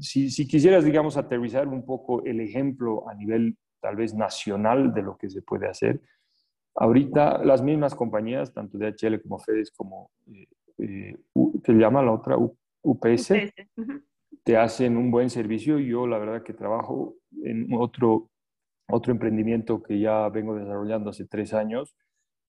Si, 0.00 0.30
si, 0.30 0.46
quisieras, 0.46 0.84
digamos, 0.84 1.16
aterrizar 1.16 1.68
un 1.68 1.84
poco 1.84 2.24
el 2.24 2.40
ejemplo 2.40 3.08
a 3.08 3.14
nivel 3.14 3.56
tal 3.80 3.96
vez 3.96 4.14
nacional 4.14 4.92
de 4.92 5.02
lo 5.02 5.16
que 5.16 5.30
se 5.30 5.42
puede 5.42 5.68
hacer, 5.68 6.00
ahorita 6.74 7.44
las 7.44 7.62
mismas 7.62 7.94
compañías, 7.94 8.52
tanto 8.52 8.78
DHL 8.78 9.20
como 9.22 9.38
FedEx 9.38 9.70
como, 9.72 10.10
eh, 10.26 10.46
eh 10.78 11.16
¿qué 11.64 11.72
llama 11.72 12.02
la 12.02 12.12
otra? 12.12 12.36
UPS, 12.82 13.32
te 14.44 14.56
hacen 14.56 14.96
un 14.96 15.10
buen 15.10 15.30
servicio. 15.30 15.78
Yo 15.78 16.06
la 16.06 16.18
verdad 16.18 16.42
que 16.42 16.54
trabajo 16.54 17.16
en 17.42 17.68
otro, 17.74 18.30
otro 18.88 19.12
emprendimiento 19.12 19.82
que 19.82 19.98
ya 19.98 20.28
vengo 20.28 20.54
desarrollando 20.54 21.10
hace 21.10 21.26
tres 21.26 21.52
años. 21.52 21.96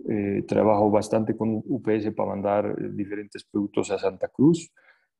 Eh, 0.07 0.43
trabajo 0.47 0.89
bastante 0.89 1.35
con 1.35 1.61
UPS 1.65 2.11
para 2.15 2.29
mandar 2.29 2.93
diferentes 2.93 3.43
productos 3.43 3.91
a 3.91 3.99
Santa 3.99 4.29
Cruz 4.29 4.71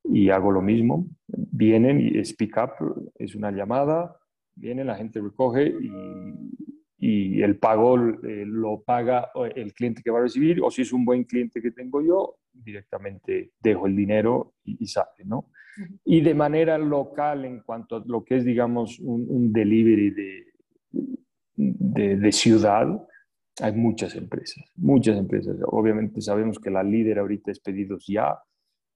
y 0.04 0.30
hago 0.30 0.52
lo 0.52 0.62
mismo. 0.62 1.08
Vienen 1.28 2.00
y 2.02 2.18
es 2.18 2.34
pick 2.34 2.58
up, 2.58 3.12
es 3.16 3.36
una 3.36 3.52
llamada, 3.52 4.16
viene, 4.56 4.84
la 4.84 4.96
gente 4.96 5.22
recoge 5.22 5.68
y, 5.68 5.92
y 7.00 7.42
el 7.42 7.58
pago 7.58 7.98
eh, 7.98 8.44
lo 8.46 8.82
paga 8.82 9.32
el 9.56 9.74
cliente 9.74 10.02
que 10.04 10.12
va 10.12 10.20
a 10.20 10.24
recibir 10.24 10.62
o 10.62 10.70
si 10.70 10.82
es 10.82 10.92
un 10.92 11.06
buen 11.06 11.24
cliente 11.24 11.62
que 11.62 11.72
tengo 11.72 12.02
yo, 12.02 12.36
directamente 12.52 13.54
dejo 13.62 13.88
el 13.88 13.96
dinero 13.96 14.56
y, 14.66 14.86
sale, 14.88 15.24
¿no? 15.24 15.50
Y 16.04 16.20
de 16.20 16.34
manera 16.34 16.78
local 16.78 17.46
en 17.46 17.62
cuanto 17.62 17.96
a 17.96 18.04
lo 18.06 18.26
que 18.26 18.38
es, 18.38 18.44
digamos, 18.44 19.00
un, 19.00 19.54
delivery 19.54 20.10
de, 20.10 20.46
de, 21.56 22.18
de, 22.18 22.32
ciudad, 22.34 22.88
hay 23.62 23.72
muchas 23.74 24.16
empresas, 24.16 24.66
muchas 24.76 25.18
empresas. 25.18 25.56
Obviamente 25.68 26.20
sabemos 26.20 26.60
que 26.60 26.70
la 26.70 26.84
líder 26.84 27.20
ahorita 27.20 27.52
es 27.52 27.62
Pedidos 27.62 28.06
Ya, 28.08 28.38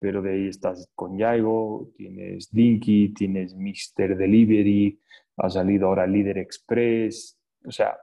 pero 0.03 0.21
de 0.21 0.33
ahí 0.33 0.47
estás 0.49 0.91
con 0.95 1.17
Yaigo, 1.17 1.93
tienes 1.95 2.51
Dinky, 2.51 3.13
tienes 3.13 3.55
Mister 3.55 4.17
Delivery, 4.17 4.99
ha 5.37 5.49
salido 5.49 5.87
ahora 5.87 6.05
Líder 6.05 6.39
Express, 6.39 7.39
o 7.65 7.71
sea, 7.71 7.97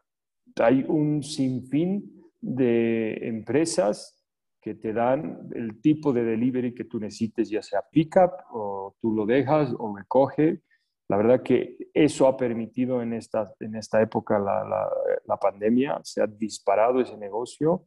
hay 0.59 0.83
un 0.89 1.23
sinfín 1.23 2.33
de 2.41 3.19
empresas 3.29 4.19
que 4.63 4.77
te 4.77 4.95
dan 4.95 5.51
el 5.55 5.83
tipo 5.83 6.15
de 6.15 6.25
delivery 6.25 6.75
que 6.75 6.85
tú 6.85 6.99
necesites, 6.99 7.51
ya 7.51 7.61
sea 7.61 7.83
pickup 7.93 8.31
o 8.51 8.97
tú 8.99 9.13
lo 9.15 9.27
dejas 9.27 9.75
o 9.79 9.95
recoge. 9.95 10.63
La 11.07 11.19
verdad 11.19 11.43
que 11.43 11.77
eso 11.93 12.27
ha 12.27 12.35
permitido 12.35 13.03
en 13.03 13.13
esta, 13.13 13.53
en 13.61 13.77
esta 13.77 14.01
época 14.01 14.39
la, 14.39 14.89
la, 15.27 15.37
pandemia, 15.37 16.01
se 16.03 16.23
ha 16.23 16.27
disparado 16.27 16.99
ese 16.99 17.19
negocio 17.19 17.85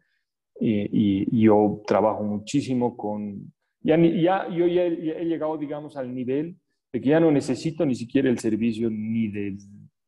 y, 0.59 1.25
y, 1.25 1.41
yo 1.45 1.81
trabajo 1.87 2.21
muchísimo 2.21 2.95
con... 2.95 3.51
Ya, 3.83 3.97
ya 3.97 4.47
yo 4.49 4.65
ya 4.65 4.85
he, 4.85 5.25
llegado, 5.25 5.57
digamos, 5.57 5.97
al 5.97 6.13
nivel 6.13 6.57
de 6.91 7.01
que 7.01 7.09
ya 7.09 7.19
no 7.19 7.31
necesito 7.31 7.85
ni 7.85 7.95
siquiera 7.95 8.29
el 8.29 8.39
servicio 8.39 8.89
ni 8.89 9.27
de 9.27 9.57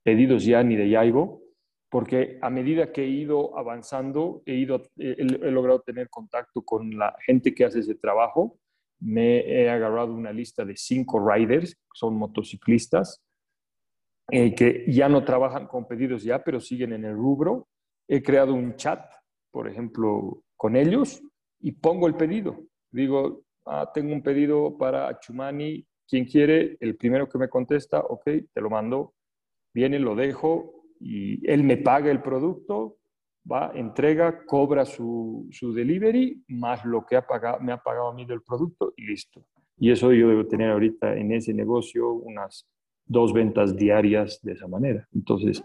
pedidos 0.03 0.45
ya 0.45 0.63
ni 0.63 0.75
de 0.75 0.89
Yaigo, 0.89 1.41
porque 1.89 2.37
a 2.41 2.49
medida 2.49 2.91
que 2.91 3.03
he 3.03 3.09
ido 3.09 3.57
avanzando, 3.57 4.43
he, 4.45 4.55
ido, 4.55 4.81
he, 4.97 5.23
logrado 5.51 5.81
tener 5.81 6.09
contacto 6.09 6.61
con 6.63 6.97
la 6.97 7.15
gente 7.25 7.53
que 7.53 7.65
hace 7.65 7.79
ese 7.79 7.95
trabajo. 7.95 8.59
Me 8.99 9.39
he 9.39 9.69
agarrado 9.69 10.13
una 10.13 10.31
lista 10.31 10.63
de 10.63 10.75
cinco 10.77 11.19
riders, 11.25 11.77
son 11.93 12.15
motociclistas, 12.15 13.21
eh, 14.31 14.55
que 14.55 14.85
ya 14.87 15.09
no 15.09 15.23
trabajan 15.23 15.67
con 15.67 15.87
pedidos 15.87 16.23
ya, 16.23 16.43
pero 16.43 16.59
siguen 16.59 16.93
en 16.93 17.05
el 17.05 17.13
rubro. 17.13 17.67
He 18.07 18.23
creado 18.23 18.53
un 18.53 18.75
chat, 18.75 19.05
por 19.51 19.67
ejemplo, 19.67 20.43
con 20.55 20.75
ellos 20.75 21.21
y 21.59 21.73
pongo 21.73 22.07
el 22.07 22.15
pedido. 22.15 22.65
Digo, 22.91 23.44
ah, 23.65 23.89
tengo 23.93 24.13
un 24.13 24.21
pedido 24.21 24.77
para 24.77 25.19
Chumani, 25.19 25.85
¿quién 26.07 26.25
quiere? 26.25 26.77
El 26.79 26.95
primero 26.95 27.27
que 27.27 27.37
me 27.37 27.49
contesta, 27.49 27.99
ok, 27.99 28.23
te 28.53 28.61
lo 28.61 28.69
mando. 28.69 29.13
Viene, 29.73 29.99
lo 29.99 30.15
dejo, 30.15 30.83
y 30.99 31.45
él 31.49 31.63
me 31.63 31.77
paga 31.77 32.09
el 32.09 32.21
producto, 32.21 32.97
va, 33.49 33.71
entrega, 33.75 34.45
cobra 34.45 34.85
su, 34.85 35.47
su 35.51 35.73
delivery, 35.73 36.43
más 36.47 36.85
lo 36.85 37.05
que 37.05 37.15
ha 37.15 37.25
pagado, 37.25 37.59
me 37.59 37.71
ha 37.73 37.77
pagado 37.77 38.09
a 38.09 38.13
mí 38.13 38.25
del 38.25 38.41
producto 38.41 38.93
y 38.95 39.05
listo. 39.05 39.45
Y 39.77 39.91
eso 39.91 40.13
yo 40.13 40.29
debo 40.29 40.47
tener 40.47 40.71
ahorita 40.71 41.15
en 41.15 41.33
ese 41.33 41.53
negocio 41.53 42.09
unas 42.13 42.65
dos 43.05 43.33
ventas 43.33 43.75
diarias 43.75 44.39
de 44.41 44.53
esa 44.53 44.67
manera. 44.67 45.07
Entonces, 45.13 45.63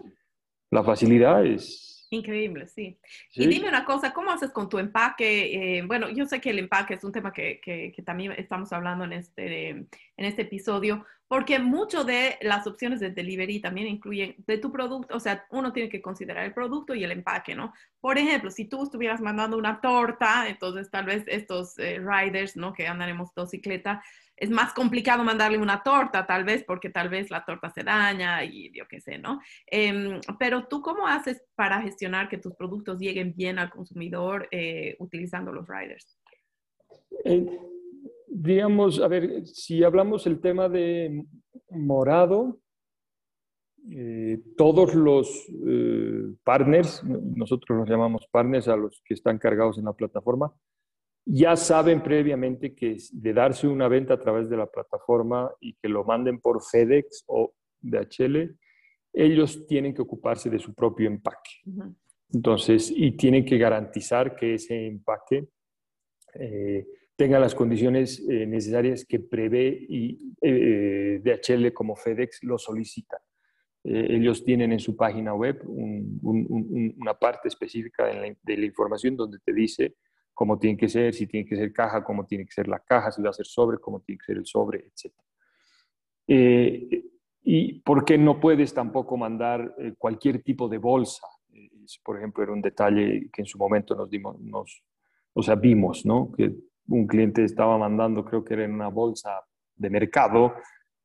la 0.69 0.83
facilidad 0.83 1.45
es 1.45 1.90
Increíble, 2.13 2.67
sí. 2.67 2.99
Y 3.33 3.47
dime 3.47 3.69
una 3.69 3.85
cosa, 3.85 4.11
¿cómo 4.11 4.31
haces 4.31 4.51
con 4.51 4.67
tu 4.67 4.77
empaque? 4.79 5.77
Eh, 5.77 5.81
bueno, 5.83 6.09
yo 6.09 6.25
sé 6.25 6.41
que 6.41 6.49
el 6.49 6.59
empaque 6.59 6.95
es 6.95 7.05
un 7.05 7.13
tema 7.13 7.31
que, 7.31 7.61
que, 7.61 7.93
que, 7.95 8.01
también 8.01 8.33
estamos 8.33 8.73
hablando 8.73 9.05
en 9.05 9.13
este, 9.13 9.69
en 9.69 9.87
este 10.17 10.41
episodio, 10.41 11.05
porque 11.29 11.57
mucho 11.59 12.03
de 12.03 12.37
las 12.41 12.67
opciones 12.67 12.99
de 12.99 13.11
delivery 13.11 13.61
también 13.61 13.87
incluyen 13.87 14.35
de 14.45 14.57
tu 14.57 14.73
producto, 14.73 15.15
o 15.15 15.21
sea, 15.21 15.45
uno 15.51 15.71
tiene 15.71 15.87
que 15.87 16.01
considerar 16.01 16.43
el 16.43 16.53
producto 16.53 16.93
y 16.93 17.05
el 17.05 17.13
empaque, 17.13 17.55
¿no? 17.55 17.73
Por 18.01 18.17
ejemplo, 18.17 18.51
si 18.51 18.65
tú 18.65 18.83
estuvieras 18.83 19.21
mandando 19.21 19.57
una 19.57 19.79
torta, 19.79 20.49
entonces 20.49 20.91
tal 20.91 21.05
vez 21.05 21.23
estos 21.27 21.79
eh, 21.79 21.97
riders, 21.97 22.57
¿no? 22.57 22.73
Que 22.73 22.87
andan 22.87 23.07
en 23.07 23.15
motocicleta, 23.15 24.03
es 24.41 24.49
más 24.49 24.73
complicado 24.73 25.23
mandarle 25.23 25.59
una 25.59 25.83
torta, 25.83 26.25
tal 26.25 26.43
vez, 26.43 26.63
porque 26.63 26.89
tal 26.89 27.09
vez 27.09 27.29
la 27.29 27.45
torta 27.45 27.69
se 27.69 27.83
daña 27.83 28.43
y 28.43 28.71
yo 28.75 28.87
qué 28.89 28.99
sé, 28.99 29.19
¿no? 29.19 29.39
Em, 29.67 30.19
pero 30.39 30.67
tú, 30.67 30.81
¿cómo 30.81 31.05
haces 31.05 31.43
para 31.53 31.79
gestionar 31.83 32.27
que 32.27 32.39
tus 32.39 32.55
productos 32.55 32.97
lleguen 32.97 33.35
bien 33.35 33.59
al 33.59 33.69
consumidor 33.69 34.47
eh, 34.49 34.95
utilizando 34.97 35.51
los 35.51 35.67
riders? 35.67 36.17
Eh, 37.23 37.45
digamos, 38.27 38.99
a 38.99 39.07
ver, 39.07 39.45
si 39.45 39.83
hablamos 39.83 40.25
el 40.25 40.41
tema 40.41 40.67
de 40.67 41.23
morado, 41.69 42.59
eh, 43.91 44.39
todos 44.57 44.95
los 44.95 45.45
partners, 46.43 47.03
nosotros 47.03 47.77
los 47.77 47.87
llamamos 47.87 48.25
partners 48.31 48.67
a 48.67 48.75
los 48.75 49.03
que 49.05 49.13
están 49.13 49.37
cargados 49.37 49.77
en 49.77 49.85
la 49.85 49.93
plataforma, 49.93 50.51
ya 51.25 51.55
saben 51.55 52.01
previamente 52.01 52.73
que 52.73 52.97
de 53.11 53.33
darse 53.33 53.67
una 53.67 53.87
venta 53.87 54.15
a 54.15 54.19
través 54.19 54.49
de 54.49 54.57
la 54.57 54.65
plataforma 54.65 55.51
y 55.59 55.75
que 55.75 55.87
lo 55.87 56.03
manden 56.03 56.39
por 56.39 56.63
FedEx 56.63 57.23
o 57.27 57.53
DHL, 57.81 58.55
ellos 59.13 59.65
tienen 59.67 59.93
que 59.93 60.01
ocuparse 60.01 60.49
de 60.49 60.59
su 60.59 60.73
propio 60.73 61.07
empaque. 61.07 61.51
Entonces, 62.33 62.91
y 62.95 63.11
tienen 63.11 63.45
que 63.45 63.57
garantizar 63.57 64.35
que 64.35 64.55
ese 64.55 64.87
empaque 64.87 65.47
eh, 66.33 66.87
tenga 67.15 67.39
las 67.39 67.53
condiciones 67.53 68.23
eh, 68.27 68.47
necesarias 68.47 69.05
que 69.05 69.19
prevé 69.19 69.85
y 69.89 70.33
eh, 70.41 71.21
DHL 71.23 71.73
como 71.73 71.95
FedEx 71.95 72.43
lo 72.43 72.57
solicitan. 72.57 73.19
ellos 73.83 74.43
tienen 74.43 74.71
en 74.71 74.79
su 74.79 74.95
página 74.95 75.33
web 75.33 75.59
una 75.65 77.13
parte 77.15 77.47
específica 77.47 78.05
de 78.05 78.57
la 78.57 78.65
información 78.65 79.15
donde 79.15 79.39
te 79.39 79.53
dice 79.53 79.95
cómo 80.41 80.57
tiene 80.57 80.75
que 80.75 80.89
ser, 80.89 81.13
si 81.13 81.27
tiene 81.27 81.47
que 81.47 81.55
ser 81.55 81.71
caja, 81.71 82.03
cómo 82.03 82.25
tiene 82.25 82.47
que 82.47 82.51
ser 82.51 82.67
la 82.67 82.79
caja, 82.79 83.11
si 83.11 83.21
va 83.21 83.29
a 83.29 83.33
ser 83.33 83.45
sobre, 83.45 83.77
cómo 83.77 83.99
tiene 83.99 84.17
que 84.17 84.25
ser 84.25 84.37
el 84.37 84.45
sobre, 84.47 84.79
etc. 84.87 85.13
Eh, 86.27 87.03
¿Y 87.43 87.79
por 87.81 88.03
qué 88.03 88.17
no 88.17 88.39
puedes 88.39 88.73
tampoco 88.73 89.17
mandar 89.17 89.75
eh, 89.77 89.93
cualquier 89.95 90.41
tipo 90.41 90.67
de 90.67 90.79
bolsa? 90.79 91.27
Eh, 91.53 91.69
por 92.03 92.17
ejemplo, 92.17 92.41
era 92.41 92.53
un 92.53 92.61
detalle 92.63 93.29
que 93.31 93.43
en 93.43 93.45
su 93.45 93.59
momento 93.59 93.93
nos 93.93 94.09
dimos, 94.09 94.39
nos, 94.39 94.83
o 95.31 95.43
sea, 95.43 95.53
vimos, 95.53 96.07
¿no? 96.07 96.31
Que 96.31 96.51
un 96.87 97.05
cliente 97.05 97.43
estaba 97.43 97.77
mandando, 97.77 98.25
creo 98.25 98.43
que 98.43 98.55
era 98.55 98.65
en 98.65 98.73
una 98.73 98.87
bolsa 98.87 99.43
de 99.75 99.91
mercado, 99.91 100.55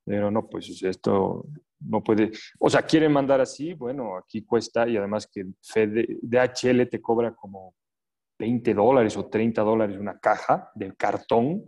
pero 0.02 0.30
no, 0.30 0.48
pues 0.48 0.82
esto 0.82 1.44
no 1.80 2.02
puede, 2.02 2.30
o 2.58 2.70
sea, 2.70 2.80
quieren 2.80 3.12
mandar 3.12 3.42
así, 3.42 3.74
bueno, 3.74 4.16
aquí 4.16 4.46
cuesta 4.46 4.88
y 4.88 4.96
además 4.96 5.26
que 5.30 5.44
DHL 5.44 6.88
te 6.88 7.02
cobra 7.02 7.34
como 7.34 7.74
20 8.38 8.74
dólares 8.74 9.16
o 9.16 9.26
30 9.26 9.62
dólares 9.62 9.98
una 9.98 10.18
caja 10.18 10.70
de 10.74 10.94
cartón. 10.94 11.64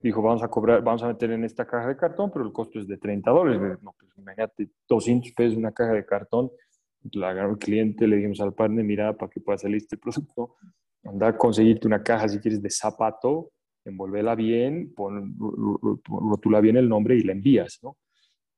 Dijo, 0.00 0.22
vamos 0.22 0.42
a 0.42 0.48
cobrar, 0.48 0.82
vamos 0.82 1.02
a 1.02 1.08
meter 1.08 1.32
en 1.32 1.44
esta 1.44 1.66
caja 1.66 1.88
de 1.88 1.96
cartón, 1.96 2.30
pero 2.32 2.44
el 2.44 2.52
costo 2.52 2.78
es 2.78 2.86
de 2.86 2.98
30 2.98 3.30
dólares. 3.30 3.78
No, 3.82 3.94
pues 3.98 4.10
imagínate, 4.16 4.70
200 4.88 5.32
pesos 5.32 5.56
una 5.56 5.72
caja 5.72 5.92
de 5.92 6.06
cartón. 6.06 6.50
La 7.12 7.30
agarró 7.30 7.52
el 7.52 7.58
cliente, 7.58 8.06
le 8.06 8.16
dijimos 8.16 8.40
al 8.40 8.54
partner, 8.54 8.84
mira, 8.84 9.16
para 9.16 9.30
que 9.30 9.40
pueda 9.40 9.58
salir 9.58 9.78
este 9.78 9.96
producto, 9.96 10.56
anda 11.04 11.28
a 11.28 11.36
conseguirte 11.36 11.86
una 11.86 12.02
caja, 12.02 12.28
si 12.28 12.38
quieres, 12.38 12.60
de 12.60 12.70
zapato, 12.70 13.52
envolvela 13.84 14.34
bien, 14.34 14.92
pon, 14.94 15.34
rotula 16.06 16.60
bien 16.60 16.76
el 16.76 16.88
nombre 16.88 17.16
y 17.16 17.22
la 17.22 17.32
envías, 17.32 17.78
¿no? 17.82 17.96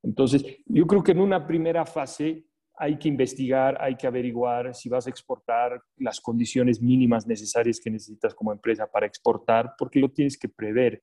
Entonces, 0.03 0.45
yo 0.65 0.87
creo 0.87 1.03
que 1.03 1.13
en 1.13 1.21
una 1.21 1.47
primera 1.47 1.85
fase 1.85 2.47
hay 2.83 2.99
que 2.99 3.09
investigar, 3.09 3.77
hay 3.79 3.95
que 3.95 4.07
averiguar 4.07 4.75
si 4.75 4.89
vas 4.89 5.07
a 5.07 5.11
exportar 5.11 5.83
las 5.99 6.19
condiciones 6.19 6.81
mínimas 6.81 7.27
necesarias 7.27 7.79
que 7.79 7.91
necesitas 7.91 8.35
como 8.35 8.53
empresa 8.53 8.91
para 8.91 9.05
exportar, 9.05 9.75
porque 9.77 10.01
lo 10.01 10.09
tienes 10.09 10.39
que 10.39 10.49
prever. 10.49 11.03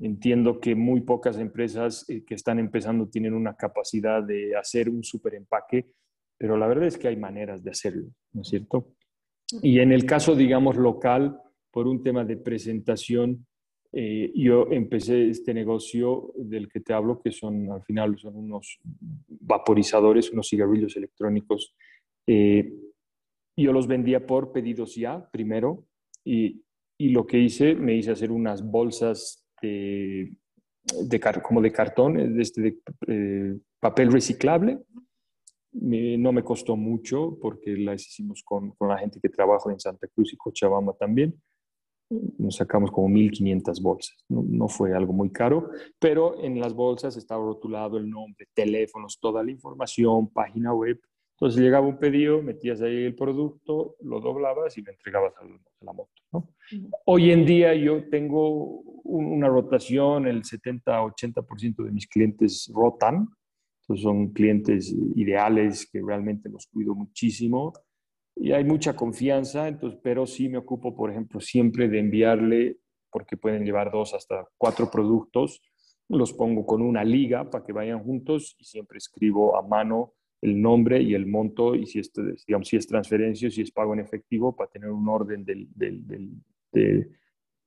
Entiendo 0.00 0.60
que 0.60 0.76
muy 0.76 1.00
pocas 1.00 1.36
empresas 1.38 2.08
eh, 2.08 2.24
que 2.24 2.36
están 2.36 2.60
empezando 2.60 3.08
tienen 3.08 3.34
una 3.34 3.56
capacidad 3.56 4.22
de 4.22 4.56
hacer 4.56 4.88
un 4.88 5.02
super 5.02 5.34
empaque, 5.34 5.90
pero 6.38 6.56
la 6.56 6.68
verdad 6.68 6.86
es 6.86 6.96
que 6.96 7.08
hay 7.08 7.16
maneras 7.16 7.64
de 7.64 7.72
hacerlo, 7.72 8.10
¿no 8.32 8.42
es 8.42 8.48
cierto? 8.48 8.94
Y 9.60 9.80
en 9.80 9.90
el 9.90 10.06
caso, 10.06 10.36
digamos, 10.36 10.76
local, 10.76 11.40
por 11.72 11.88
un 11.88 12.00
tema 12.00 12.24
de 12.24 12.36
presentación, 12.36 13.44
eh, 13.92 14.32
yo 14.34 14.66
empecé 14.70 15.30
este 15.30 15.54
negocio 15.54 16.32
del 16.36 16.68
que 16.68 16.80
te 16.80 16.92
hablo, 16.92 17.20
que 17.22 17.32
son 17.32 17.70
al 17.70 17.82
final 17.84 18.18
son 18.18 18.36
unos 18.36 18.78
vaporizadores, 18.84 20.30
unos 20.30 20.48
cigarrillos 20.48 20.96
electrónicos. 20.96 21.74
Eh, 22.26 22.70
yo 23.56 23.72
los 23.72 23.86
vendía 23.86 24.26
por 24.26 24.52
pedidos 24.52 24.94
ya, 24.94 25.28
primero, 25.30 25.86
y, 26.24 26.62
y, 26.98 27.08
lo 27.10 27.26
que 27.26 27.38
hice, 27.38 27.74
me 27.74 27.94
hice 27.94 28.10
hacer 28.10 28.30
unas 28.30 28.62
bolsas 28.62 29.46
de, 29.62 30.36
de 31.02 31.20
como 31.42 31.62
de 31.62 31.72
cartón, 31.72 32.34
de, 32.36 32.42
este, 32.42 32.78
eh, 33.06 33.58
papel 33.80 34.12
reciclable. 34.12 34.78
no 35.72 36.32
me 36.32 36.44
costó 36.44 36.76
mucho 36.76 37.38
porque 37.40 37.76
las 37.76 38.06
hicimos 38.06 38.42
con, 38.44 38.72
con 38.72 38.88
la 38.88 38.98
gente 38.98 39.18
que 39.20 39.30
trabaja 39.30 39.72
en 39.72 39.80
Santa 39.80 40.06
Cruz 40.08 40.32
y 40.34 40.36
Cochabamba 40.36 40.92
también 40.92 41.34
nos 42.10 42.56
sacamos 42.56 42.90
como 42.90 43.08
1.500 43.08 43.82
bolsas. 43.82 44.16
No, 44.28 44.68
fue 44.68 44.94
algo 44.94 45.12
muy 45.12 45.30
caro, 45.30 45.70
pero 45.98 46.42
en 46.42 46.58
las 46.58 46.74
bolsas 46.74 47.16
estaba 47.16 47.44
rotulado 47.44 47.98
el 47.98 48.08
nombre, 48.08 48.46
teléfonos, 48.54 49.18
toda 49.20 49.42
la 49.42 49.50
información, 49.50 50.28
página 50.28 50.72
web. 50.72 51.00
Entonces 51.32 51.62
llegaba 51.62 51.86
un 51.86 51.98
pedido, 51.98 52.42
metías 52.42 52.80
ahí 52.80 53.04
el 53.04 53.14
producto, 53.14 53.96
lo 54.00 54.20
doblabas 54.20 54.76
y 54.76 54.82
me 54.82 54.90
entregabas 54.90 55.34
a 55.36 55.44
la 55.84 55.92
moto. 55.92 56.10
Hoy 57.06 57.30
en 57.30 57.44
día 57.44 57.74
yo 57.74 58.08
tengo 58.08 58.80
una 59.04 59.48
rotación, 59.48 60.26
el 60.26 60.42
70-80% 60.42 61.84
de 61.84 61.92
mis 61.92 62.08
clientes 62.08 62.70
rotan. 62.74 63.28
Entonces 63.82 64.02
son 64.02 64.32
clientes 64.32 64.94
ideales 65.14 65.88
que 65.90 66.02
realmente 66.02 66.48
los 66.48 66.66
cuido 66.66 66.94
muchísimo 66.94 67.72
y 68.40 68.52
hay 68.52 68.64
mucha 68.64 68.94
confianza, 68.94 69.68
entonces, 69.68 69.98
pero 70.02 70.26
sí 70.26 70.48
me 70.48 70.58
ocupo, 70.58 70.94
por 70.94 71.10
ejemplo, 71.10 71.40
siempre 71.40 71.88
de 71.88 71.98
enviarle, 71.98 72.78
porque 73.10 73.36
pueden 73.36 73.64
llevar 73.64 73.90
dos 73.90 74.14
hasta 74.14 74.46
cuatro 74.56 74.90
productos, 74.90 75.60
los 76.08 76.32
pongo 76.32 76.64
con 76.64 76.82
una 76.82 77.04
liga 77.04 77.50
para 77.50 77.64
que 77.64 77.72
vayan 77.72 78.02
juntos 78.02 78.56
y 78.58 78.64
siempre 78.64 78.98
escribo 78.98 79.56
a 79.56 79.66
mano 79.66 80.14
el 80.40 80.60
nombre 80.60 81.02
y 81.02 81.14
el 81.14 81.26
monto 81.26 81.74
y 81.74 81.86
si 81.86 81.98
es, 81.98 82.12
digamos, 82.46 82.68
si 82.68 82.76
es 82.76 82.86
transferencia, 82.86 83.50
si 83.50 83.62
es 83.62 83.72
pago 83.72 83.92
en 83.94 84.00
efectivo, 84.00 84.54
para 84.54 84.70
tener 84.70 84.90
un 84.90 85.08
orden 85.08 85.44
del, 85.44 85.68
del, 85.74 86.06
del, 86.06 86.30
de, 86.72 87.10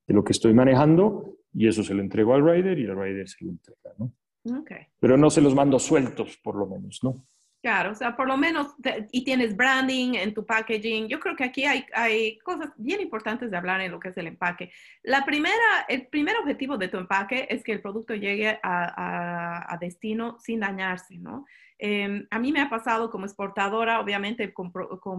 de, 0.07 0.13
lo 0.13 0.23
que 0.23 0.31
estoy 0.31 0.53
manejando 0.53 1.37
y 1.53 1.67
eso 1.67 1.83
se 1.83 1.93
lo 1.93 2.01
entrego 2.01 2.33
al 2.33 2.45
rider 2.45 2.79
y 2.79 2.85
el 2.85 2.95
rider 2.95 3.27
se 3.27 3.43
lo 3.43 3.51
entrega, 3.51 3.93
¿no? 3.97 4.13
Okay. 4.61 4.87
Pero 4.99 5.17
no 5.17 5.29
se 5.29 5.41
los 5.41 5.53
mando 5.53 5.77
sueltos, 5.77 6.39
por 6.41 6.55
lo 6.55 6.65
menos, 6.65 7.01
¿no? 7.03 7.27
Claro, 7.61 7.91
o 7.91 7.95
sea, 7.95 8.15
por 8.15 8.27
lo 8.27 8.37
menos, 8.37 8.75
y 9.11 9.23
tienes 9.23 9.55
branding 9.55 10.15
en 10.15 10.33
tu 10.33 10.43
packaging. 10.43 11.07
Yo 11.07 11.19
creo 11.19 11.35
que 11.35 11.43
aquí 11.43 11.65
hay, 11.65 11.85
hay, 11.93 12.39
cosas 12.39 12.71
bien 12.75 13.01
importantes 13.01 13.51
de 13.51 13.57
hablar 13.57 13.81
en 13.81 13.91
lo 13.91 13.99
que 13.99 14.09
es 14.09 14.17
el 14.17 14.25
empaque. 14.25 14.71
La 15.03 15.23
primera, 15.25 15.85
el 15.87 16.07
primer 16.07 16.37
objetivo 16.37 16.77
de 16.79 16.87
tu 16.87 16.97
empaque 16.97 17.45
es 17.51 17.63
que 17.63 17.73
el 17.73 17.79
producto 17.79 18.15
llegue 18.15 18.59
a, 18.63 19.73
a 19.73 19.77
destino 19.77 20.39
sin 20.39 20.61
dañarse, 20.61 21.19
¿no? 21.19 21.45
Em, 21.83 22.27
a 22.29 22.37
mí 22.37 22.51
me 22.51 22.61
ha 22.61 22.69
pasado 22.69 23.09
como 23.09 23.25
exportadora, 23.25 23.99
obviamente 23.99 24.53
con, 24.53 24.71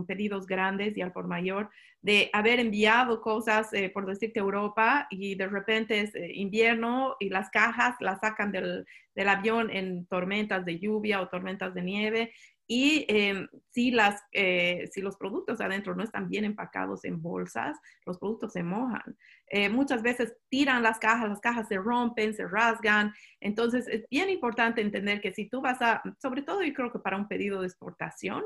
pedidos 0.07 0.47
grandes 0.47 0.97
y 0.97 1.02
al 1.02 1.11
por 1.12 1.26
mayor, 1.26 1.71
de 2.02 2.31
haber 2.33 2.61
enviado 2.61 3.21
cosas, 3.21 3.73
eh, 3.73 3.90
por 3.90 4.07
decirte, 4.07 4.38
Europa 4.38 5.09
y 5.11 5.35
de 5.35 5.49
repente 5.49 6.00
es 6.02 6.14
eh, 6.14 6.31
invierno 6.35 7.16
y 7.19 7.31
las 7.31 7.50
cajas 7.50 7.97
las 7.99 8.21
sacan 8.21 8.52
del, 8.52 8.87
del, 9.16 9.28
avión 9.28 9.71
en 9.71 10.07
tormentas 10.07 10.64
de 10.64 10.78
lluvia 10.78 11.21
o 11.21 11.28
tormentas 11.28 11.75
de 11.75 11.83
nieve 11.83 12.33
y 12.75 13.05
em, 13.09 13.49
si, 13.69 13.91
las, 13.91 14.23
eh, 14.33 14.88
si 14.91 15.02
los 15.02 15.19
productos 15.19 15.61
adentro 15.61 15.95
no 15.95 16.02
están 16.02 16.31
bien 16.31 16.47
empacados 16.47 17.05
en 17.05 17.21
bolsas, 17.21 17.79
los 18.07 18.17
productos 18.17 18.55
se 18.55 18.62
mojan. 18.62 19.14
Eh, 19.49 19.69
muchas 19.69 20.02
veces 20.02 20.35
tiran 20.49 20.83
las 20.83 20.99
cajas, 20.99 21.29
las 21.29 21.41
cajas 21.41 21.69
se 21.69 21.76
rompen, 21.76 22.33
se 22.33 22.49
rasgan. 22.49 23.12
Entonces 23.41 23.87
es 23.89 24.08
bien 24.08 24.30
importante 24.30 24.80
entender 24.80 25.21
que 25.21 25.35
si 25.35 25.50
tú 25.50 25.61
vas 25.61 25.82
a, 25.82 26.02
sobre 26.23 26.41
todo 26.41 26.63
yo 26.63 26.73
creo 26.73 26.91
que 26.91 26.99
para 26.99 27.19
un 27.19 27.28
pedido 27.28 27.61
de 27.61 27.67
exportación, 27.67 28.43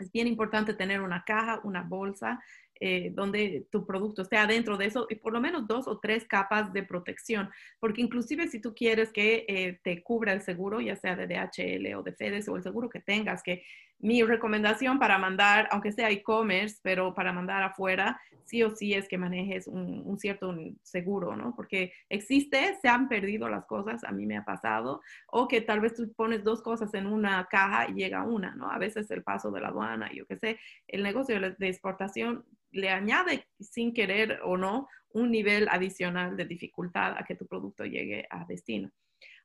es 0.00 0.12
bien 0.12 0.26
importante 0.26 0.74
tener 0.74 1.00
una 1.00 1.24
caja, 1.24 1.62
una 1.64 1.82
bolsa 1.82 2.38
eh, 2.80 3.10
donde 3.14 3.66
tu 3.70 3.86
producto 3.86 4.22
esté 4.22 4.36
adentro 4.36 4.76
de 4.76 4.86
eso 4.86 5.06
y 5.08 5.16
por 5.16 5.32
lo 5.32 5.40
menos 5.40 5.66
dos 5.66 5.88
o 5.88 5.98
tres 5.98 6.24
capas 6.24 6.72
de 6.72 6.82
protección, 6.82 7.50
porque 7.80 8.02
inclusive 8.02 8.48
si 8.48 8.60
tú 8.60 8.74
quieres 8.74 9.12
que 9.12 9.44
eh, 9.48 9.80
te 9.82 10.02
cubra 10.02 10.32
el 10.32 10.42
seguro, 10.42 10.80
ya 10.80 10.96
sea 10.96 11.16
de 11.16 11.26
DHL 11.26 11.94
o 11.94 12.02
de 12.02 12.12
FedEx 12.12 12.48
o 12.48 12.56
el 12.56 12.62
seguro 12.62 12.88
que 12.88 13.00
tengas, 13.00 13.42
que 13.42 13.62
mi 13.98 14.22
recomendación 14.22 14.98
para 14.98 15.18
mandar, 15.18 15.68
aunque 15.70 15.92
sea 15.92 16.10
e-commerce, 16.10 16.78
pero 16.82 17.14
para 17.14 17.32
mandar 17.32 17.62
afuera, 17.62 18.20
sí 18.44 18.62
o 18.62 18.70
sí 18.70 18.94
es 18.94 19.08
que 19.08 19.18
manejes 19.18 19.66
un, 19.66 20.18
cierto 20.18 20.54
seguro, 20.82 21.36
¿no? 21.36 21.54
Porque 21.54 21.92
existe, 22.08 22.76
se 22.80 22.88
han 22.88 23.08
perdido 23.08 23.48
las 23.48 23.66
cosas, 23.66 24.04
a 24.04 24.12
mí 24.12 24.26
me 24.26 24.36
ha 24.36 24.44
pasado, 24.44 25.00
o 25.28 25.48
que 25.48 25.60
tal 25.60 25.80
vez 25.80 25.94
tú 25.94 26.12
pones 26.14 26.44
dos 26.44 26.62
cosas 26.62 26.92
en 26.94 27.06
una 27.06 27.46
caja 27.46 27.88
y 27.88 27.94
llega 27.94 28.22
una, 28.22 28.54
¿no? 28.54 28.70
A 28.70 28.78
veces 28.78 29.10
el 29.10 29.22
paso 29.22 29.50
de 29.50 29.60
la 29.60 29.68
aduana, 29.68 30.10
yo 30.12 30.26
qué 30.26 30.36
sé, 30.36 30.58
el 30.86 31.02
negocio 31.02 31.40
de 31.40 31.68
exportación 31.68 32.44
le 32.70 32.90
añade 32.90 33.46
sin 33.58 33.92
querer 33.92 34.40
o 34.44 34.56
no 34.56 34.88
un 35.10 35.30
nivel 35.30 35.68
adicional 35.70 36.36
de 36.36 36.44
dificultad 36.44 37.16
a 37.16 37.24
que 37.24 37.34
tu 37.34 37.46
producto 37.46 37.84
llegue 37.84 38.26
a 38.30 38.44
destino. 38.44 38.90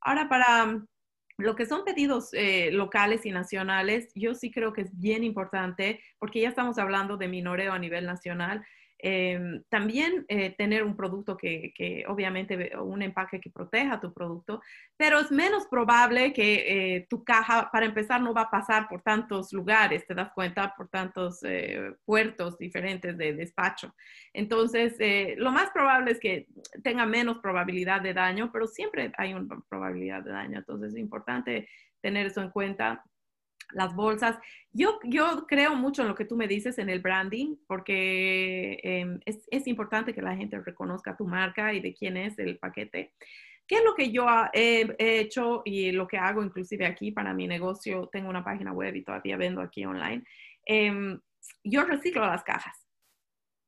Ahora, 0.01 0.27
para 0.27 0.83
lo 1.41 1.55
que 1.55 1.65
son 1.65 1.83
pedidos 1.83 2.29
eh, 2.33 2.69
locales 2.71 3.25
y 3.25 3.31
nacionales, 3.31 4.11
yo 4.15 4.35
sí 4.35 4.51
creo 4.51 4.73
que 4.73 4.81
es 4.81 4.99
bien 4.99 5.23
importante, 5.23 5.99
porque 6.19 6.41
ya 6.41 6.49
estamos 6.49 6.77
hablando 6.77 7.17
de 7.17 7.27
minoreo 7.27 7.73
a 7.73 7.79
nivel 7.79 8.05
nacional, 8.05 8.63
Em, 9.03 9.63
también 9.67 10.25
eh, 10.27 10.51
tener 10.55 10.83
un 10.83 10.95
producto 10.95 11.35
que, 11.35 11.73
que, 11.75 12.05
obviamente, 12.07 12.77
un 12.77 13.01
empaque 13.01 13.41
que 13.41 13.49
proteja 13.49 13.99
tu 13.99 14.13
producto, 14.13 14.61
pero 14.95 15.19
es 15.19 15.31
menos 15.31 15.65
probable 15.67 16.33
que 16.33 16.95
eh, 16.97 17.07
tu 17.09 17.23
caja, 17.23 17.71
para 17.71 17.87
empezar, 17.87 18.21
no 18.21 18.31
va 18.33 18.41
a 18.41 18.51
pasar 18.51 18.87
por 18.87 19.01
tantos 19.01 19.51
lugares, 19.53 20.05
te 20.05 20.13
das 20.13 20.31
cuenta, 20.33 20.75
por 20.77 20.87
tantos 20.87 21.39
eh, 21.43 21.95
puertos 22.05 22.59
diferentes 22.59 23.17
de 23.17 23.33
despacho. 23.33 23.95
Entonces, 24.33 24.95
lo 25.37 25.51
más 25.51 25.71
probable 25.71 26.11
es 26.11 26.19
que 26.19 26.47
tenga 26.83 27.05
menos 27.05 27.39
probabilidad 27.39 28.01
de 28.01 28.13
daño, 28.13 28.51
pero 28.51 28.67
siempre 28.67 29.11
hay 29.17 29.33
una 29.33 29.59
probabilidad 29.67 30.23
de 30.23 30.31
daño. 30.31 30.59
Entonces, 30.59 30.93
es 30.93 30.99
importante 30.99 31.67
tener 32.01 32.27
eso 32.27 32.41
en 32.41 32.51
cuenta 32.51 33.03
las 33.73 33.95
bolsas. 33.95 34.37
Yo, 34.73 34.99
yo 35.03 35.45
creo 35.47 35.75
mucho 35.75 36.01
en 36.01 36.07
lo 36.07 36.15
que 36.15 36.25
tú 36.25 36.35
me 36.35 36.47
dices 36.47 36.77
en 36.77 36.89
el 36.89 36.99
branding, 36.99 37.55
porque 37.67 38.79
em, 38.83 39.19
es, 39.25 39.47
es, 39.51 39.67
importante 39.67 40.13
que 40.13 40.21
la 40.21 40.35
gente 40.35 40.59
reconozca 40.59 41.17
tu 41.17 41.27
marca 41.27 41.73
y 41.73 41.79
de 41.79 41.93
quién 41.93 42.17
es 42.17 42.37
el 42.39 42.57
paquete. 42.57 43.13
¿Qué 43.67 43.75
es 43.75 43.83
lo 43.85 43.95
que 43.95 44.11
yo 44.11 44.25
he, 44.53 44.95
hecho 44.99 45.61
y 45.63 45.91
lo 45.91 46.07
que 46.07 46.17
hago 46.17 46.43
inclusive 46.43 46.85
aquí 46.85 47.11
para 47.11 47.33
mi 47.33 47.47
negocio? 47.47 48.09
Tengo 48.11 48.29
una 48.29 48.43
página 48.43 48.73
web 48.73 48.95
y 48.95 49.03
todavía 49.03 49.37
vendo 49.37 49.61
aquí 49.61 49.85
online. 49.85 50.23
Em, 50.65 51.19
yo 51.63 51.85
reciclo 51.85 52.25
las 52.25 52.43
cajas 52.43 52.80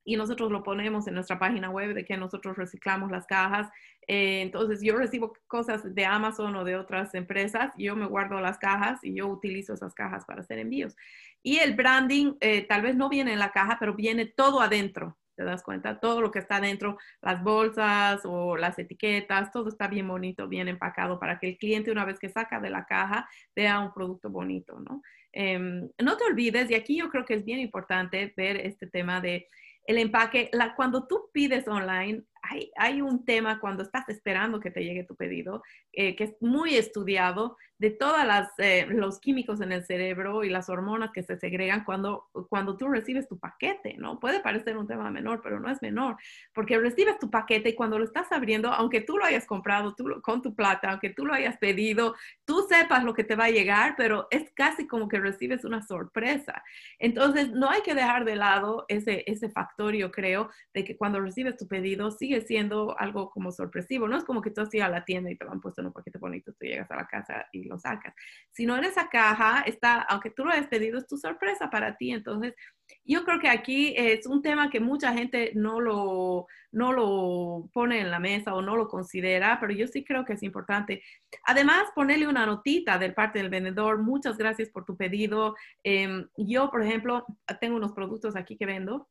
y 0.06 0.18
nosotros 0.18 0.52
lo 0.52 0.64
ponemos 0.64 1.08
en 1.08 1.14
nuestra 1.14 1.40
página 1.40 1.70
web 1.70 1.94
de 1.94 2.06
que 2.06 2.18
nosotros 2.18 2.58
reciclamos 2.58 3.12
las 3.12 3.26
cajas. 3.26 3.70
Eh, 4.08 4.42
entonces 4.42 4.82
yo 4.82 4.98
recibo 4.98 5.34
cosas 5.48 5.96
de 5.96 6.06
Amazon 6.06 6.56
o 6.56 6.64
de 6.64 6.76
otras 6.76 7.14
empresas, 7.16 7.72
yo 7.78 7.96
me 7.96 8.06
guardo 8.06 8.40
las 8.42 8.58
cajas 8.58 9.00
y 9.04 9.16
yo 9.16 9.28
utilizo 9.28 9.74
esas 9.74 9.94
cajas 9.94 10.26
para 10.26 10.42
hacer 10.42 10.60
envíos. 10.60 10.96
Y 11.42 11.60
el 11.60 11.76
branding 11.76 12.34
eh, 12.42 12.66
tal 12.68 12.82
vez 12.82 12.96
no 12.96 13.10
viene 13.10 13.34
en 13.34 13.40
la 13.40 13.52
caja, 13.52 13.78
pero 13.80 13.94
viene 13.94 14.26
todo 14.26 14.62
adentro. 14.62 15.18
¿Te 15.36 15.44
das 15.44 15.64
cuenta? 15.64 16.00
Todo 16.00 16.22
lo 16.22 16.30
que 16.30 16.38
está 16.38 16.58
adentro, 16.58 17.00
las 17.22 17.42
bolsas 17.42 18.22
o 18.24 18.56
las 18.56 18.78
etiquetas, 18.78 19.52
todo 19.52 19.68
está 19.70 19.88
bien 19.88 20.08
bonito, 20.08 20.48
bien 20.48 20.68
empacado 20.68 21.20
para 21.20 21.40
que 21.40 21.50
el 21.50 21.58
cliente 21.58 21.92
una 21.92 22.06
vez 22.06 22.20
que 22.20 22.30
saca 22.30 22.60
de 22.60 22.70
la 22.70 22.86
caja 22.86 23.28
vea 23.56 23.80
un 23.80 23.92
producto 23.92 24.30
bonito, 24.30 24.80
¿no? 24.80 25.02
Em, 25.32 25.90
no 25.98 26.18
te 26.18 26.26
olvides, 26.26 26.70
y 26.70 26.76
aquí 26.76 26.98
yo 26.98 27.10
creo 27.10 27.26
que 27.26 27.34
es 27.34 27.44
bien 27.44 27.60
importante 27.60 28.32
ver 28.38 28.58
este 28.58 28.86
tema 28.86 29.20
de 29.20 29.48
el 29.86 29.98
empaque, 29.98 30.50
la, 30.54 30.76
cuando 30.76 31.08
tú 31.08 31.30
pides 31.32 31.68
online, 31.68 32.24
hay, 32.44 32.72
hay, 32.76 33.02
un 33.02 33.24
tema 33.24 33.60
cuando 33.60 33.84
estás 33.84 34.08
esperando 34.10 34.60
que 34.60 34.70
te 34.70 34.84
llegue 34.84 35.06
tu 35.06 35.16
pedido, 35.16 35.64
eh, 35.94 36.16
que 36.16 36.26
es 36.26 36.36
muy 36.42 36.76
estudiado, 36.76 37.58
de 37.84 37.90
todos 37.90 38.16
eh, 38.60 38.86
los 38.90 39.20
químicos 39.20 39.60
en 39.60 39.74
el 39.74 39.84
cerebro 39.84 40.46
y 40.46 40.50
las 40.50 40.70
hormonas 40.70 41.12
que 41.12 41.22
se 41.22 41.38
segregan 41.38 41.84
cuando, 41.84 42.30
cuando 42.48 42.78
tú 42.78 42.88
recibes 42.88 43.28
tu 43.28 43.38
paquete, 43.38 43.96
¿no? 43.98 44.22
Puede 44.22 44.40
parecer 44.40 44.78
un 44.78 44.88
tema 44.88 45.12
menor, 45.12 45.42
pero 45.44 45.60
no 45.60 45.70
es 45.70 45.82
menor, 45.82 46.16
porque 46.54 46.78
recibes 46.80 47.20
tu 47.20 47.30
paquete 47.30 47.70
y 47.70 47.76
cuando 47.76 48.00
lo 48.00 48.06
estás 48.06 48.32
abriendo, 48.32 48.70
aunque 48.70 49.02
tú 49.02 49.18
lo 49.18 49.26
hayas 49.26 49.46
comprado 49.46 49.96
tú, 49.96 50.06
con 50.22 50.42
tu 50.42 50.56
plata, 50.56 50.92
aunque 50.92 51.10
tú 51.10 51.26
lo 51.26 51.34
hayas 51.34 51.58
pedido, 51.58 52.16
tú 52.46 52.66
sepas 52.70 53.04
lo 53.04 53.14
que 53.14 53.26
te 53.26 53.36
va 53.36 53.46
a 53.46 53.52
llegar, 53.52 53.96
pero 53.98 54.28
es 54.32 54.50
casi 54.54 54.88
como 54.88 55.10
que 55.10 55.20
recibes 55.20 55.66
una 55.66 55.82
sorpresa. 55.82 56.64
Entonces, 57.00 57.52
no 57.52 57.70
hay 57.70 57.82
que 57.82 57.96
dejar 57.96 58.24
de 58.24 58.38
lado 58.38 58.86
ese, 58.88 59.26
ese 59.28 59.50
factor, 59.50 59.94
yo 59.94 60.10
creo, 60.10 60.50
de 60.74 60.86
que 60.86 60.96
cuando 60.96 61.20
recibes 61.20 61.58
tu 61.58 61.68
pedido, 61.68 62.12
sigue 62.12 62.33
siendo 62.42 62.98
algo 63.00 63.30
como 63.30 63.52
sorpresivo. 63.52 64.08
No 64.08 64.18
es 64.18 64.24
como 64.24 64.42
que 64.42 64.52
tú 64.52 64.62
has 64.62 64.74
ido 64.74 64.86
a 64.86 64.90
la 64.90 65.06
tienda 65.06 65.32
y 65.32 65.38
te 65.38 65.46
lo 65.46 65.52
han 65.52 65.62
puesto 65.62 65.82
en 65.82 65.88
un 65.88 65.94
paquete 65.94 66.18
bonito, 66.18 66.54
tú 66.54 66.66
llegas 66.66 66.90
a 66.92 66.96
la 66.96 67.08
casa 67.08 67.48
y 67.52 67.64
lo 67.64 67.78
sacas. 67.78 68.14
Si 68.52 68.66
no 68.66 68.78
en 68.78 68.86
esa 68.86 69.10
caja 69.10 69.62
está, 69.62 70.02
aunque 70.02 70.30
tú 70.30 70.46
lo 70.46 70.52
hayas 70.52 70.68
pedido, 70.68 70.98
es 70.98 71.08
tu 71.08 71.18
sorpresa 71.18 71.70
para 71.70 71.98
ti. 71.98 72.12
Entonces, 72.12 72.54
yo 73.06 73.24
creo 73.24 73.40
que 73.40 73.50
aquí 73.50 73.94
es 73.98 74.26
un 74.28 74.42
tema 74.42 74.70
que 74.70 74.80
mucha 74.80 75.14
gente 75.14 75.52
no 75.56 75.80
lo, 75.80 76.48
no 76.72 76.94
lo 76.94 77.70
pone 77.74 78.00
en 78.00 78.12
la 78.12 78.20
mesa 78.20 78.54
o 78.54 78.62
no 78.62 78.76
lo 78.76 78.88
considera, 78.88 79.58
pero 79.60 79.74
yo 79.74 79.88
sí 79.88 80.04
creo 80.04 80.26
que 80.26 80.34
es 80.34 80.44
importante. 80.44 81.04
Además, 81.46 81.86
ponerle 81.96 82.28
una 82.28 82.46
notita 82.46 82.98
del 82.98 83.14
parte 83.14 83.40
del 83.40 83.50
vendedor, 83.50 84.00
muchas 84.00 84.38
gracias 84.38 84.70
por 84.70 84.86
tu 84.86 84.96
pedido. 84.96 85.56
Em, 85.84 86.28
yo, 86.38 86.70
por 86.70 86.84
ejemplo, 86.84 87.26
tengo 87.60 87.76
unos 87.76 87.94
productos 87.94 88.36
aquí 88.36 88.58
que 88.58 88.66
vendo 88.66 89.10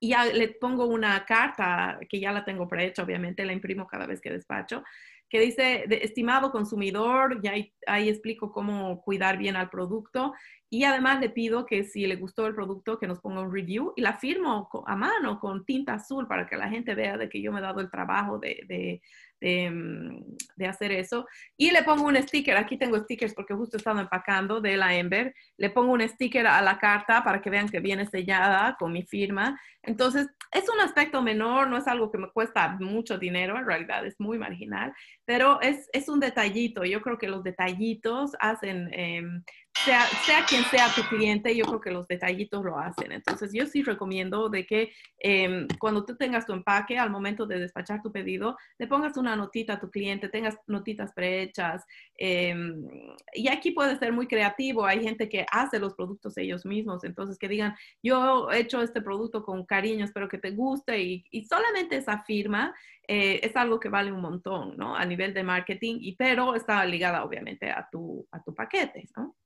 y 0.00 0.10
ya 0.10 0.24
le 0.24 0.48
pongo 0.48 0.86
una 0.86 1.24
carta 1.24 1.98
que 2.08 2.20
ya 2.20 2.32
la 2.32 2.44
tengo 2.44 2.68
prehecha, 2.68 3.02
obviamente, 3.02 3.44
la 3.44 3.52
imprimo 3.52 3.86
cada 3.86 4.06
vez 4.06 4.20
que 4.20 4.30
despacho, 4.30 4.82
que 5.28 5.40
dice, 5.40 5.84
estimado 6.02 6.52
consumidor, 6.52 7.40
ya 7.42 7.52
ahí, 7.86 8.08
explico 8.08 8.52
cómo 8.52 9.02
cuidar 9.02 9.38
bien 9.38 9.56
al 9.56 9.70
producto 9.70 10.34
y 10.70 10.84
además 10.84 11.20
le 11.20 11.30
pido 11.30 11.66
que 11.66 11.84
si 11.84 12.06
le 12.06 12.16
gustó 12.16 12.46
el 12.46 12.54
producto, 12.54 12.98
que 12.98 13.08
nos 13.08 13.20
ponga 13.20 13.40
un 13.40 13.52
review 13.52 13.92
y 13.96 14.02
la 14.02 14.14
firmo 14.14 14.68
a 14.86 14.96
mano 14.96 15.40
con 15.40 15.64
tinta 15.64 15.94
azul 15.94 16.28
para 16.28 16.46
que 16.46 16.56
la 16.56 16.68
gente 16.68 16.94
vea 16.94 17.16
de 17.16 17.28
que 17.28 17.42
yo 17.42 17.52
me 17.52 17.58
he 17.58 17.62
dado 17.62 17.80
el 17.80 17.90
trabajo 17.90 18.38
de, 18.38 19.02
de, 19.40 20.66
hacer 20.66 20.92
eso. 20.92 21.26
Y 21.56 21.70
le 21.70 21.82
pongo 21.82 22.04
un 22.04 22.16
sticker, 22.16 22.56
aquí 22.56 22.76
tengo 22.76 22.98
stickers 22.98 23.34
porque 23.34 23.54
justo 23.54 23.76
estaba 23.76 24.00
empacando 24.00 24.60
de 24.60 24.76
la 24.76 24.94
Ember, 24.94 25.34
le 25.56 25.70
pongo 25.70 25.92
un 25.92 26.06
sticker 26.08 26.46
a 26.46 26.60
la 26.62 26.78
carta 26.78 27.22
para 27.22 27.40
que 27.40 27.50
vean 27.50 27.68
que 27.68 27.80
viene 27.80 28.06
sellada 28.06 28.76
con 28.78 28.92
mi 28.92 29.02
firma. 29.02 29.60
Entonces, 29.82 30.28
es 30.50 30.68
un 30.68 30.80
aspecto 30.80 31.22
menor, 31.22 31.68
no 31.68 31.76
es 31.76 31.86
algo 31.86 32.10
que 32.10 32.18
me 32.18 32.30
cuesta 32.30 32.76
mucho 32.80 33.18
dinero, 33.18 33.56
en 33.56 33.66
realidad 33.66 34.06
es 34.06 34.18
muy 34.18 34.38
marginal, 34.38 34.92
pero 35.24 35.60
es, 35.60 35.88
es 35.92 36.08
un 36.08 36.20
detallito. 36.20 36.84
Yo 36.84 37.00
creo 37.00 37.18
que 37.18 37.28
los 37.28 37.44
detallitos 37.44 38.32
hacen 38.40 38.88
em, 38.92 39.42
sea, 39.84 40.44
quien 40.48 40.64
sea 40.64 40.88
tu 40.94 41.02
cliente, 41.02 41.54
yo 41.54 41.64
creo 41.66 41.80
que 41.80 41.90
los 41.90 42.06
detallitos 42.08 42.64
lo 42.64 42.78
hacen. 42.78 43.12
Entonces, 43.12 43.52
yo 43.52 43.66
sí 43.66 43.82
recomiendo 43.82 44.48
de 44.48 44.66
que 44.66 44.92
em, 45.18 45.66
cuando 45.78 46.04
tú 46.04 46.16
tengas 46.16 46.46
tu 46.46 46.52
empaque, 46.52 46.98
al 46.98 47.10
momento 47.10 47.46
de 47.46 47.60
despachar 47.60 48.02
tu 48.02 48.10
pedido, 48.12 48.56
le 48.78 48.86
pongas 48.86 49.16
una 49.16 49.36
notita 49.36 49.74
a 49.74 49.80
tu 49.80 49.90
cliente, 49.90 50.28
tengas 50.28 50.56
notitas 50.66 51.12
prehechas. 51.12 51.84
Em, 52.16 52.86
y 53.34 53.48
aquí 53.48 53.70
puede 53.72 53.98
ser 53.98 54.12
muy 54.12 54.26
creativo. 54.26 54.86
Hay 54.86 55.02
gente 55.02 55.28
que 55.28 55.46
hace 55.50 55.78
los 55.78 55.94
productos 55.94 56.36
ellos 56.38 56.64
mismos. 56.64 57.04
Entonces, 57.04 57.38
que 57.38 57.48
digan, 57.48 57.74
yo 58.02 58.50
he 58.50 58.60
hecho 58.60 58.82
este 58.82 59.02
producto 59.02 59.44
con 59.44 59.64
cariño, 59.66 60.04
espero 60.04 60.28
que 60.28 60.38
te 60.38 60.50
guste. 60.50 61.00
Y, 61.00 61.24
y 61.30 61.44
solamente 61.44 61.96
esa 61.96 62.22
firma 62.24 62.74
eh, 63.08 63.40
es 63.42 63.54
algo 63.56 63.78
que 63.78 63.88
vale 63.88 64.10
un 64.10 64.20
montón, 64.20 64.76
¿no? 64.76 64.96
A 64.96 65.04
nivel 65.04 65.32
de 65.32 65.44
marketing, 65.44 65.98
y, 66.00 66.16
pero 66.16 66.54
está 66.54 66.84
ligada 66.84 67.24
obviamente 67.24 67.70
a 67.70 67.88
tu, 67.90 68.26
a 68.32 68.42
tu 68.42 68.54
paquete, 68.54 69.08
¿no? 69.16 69.36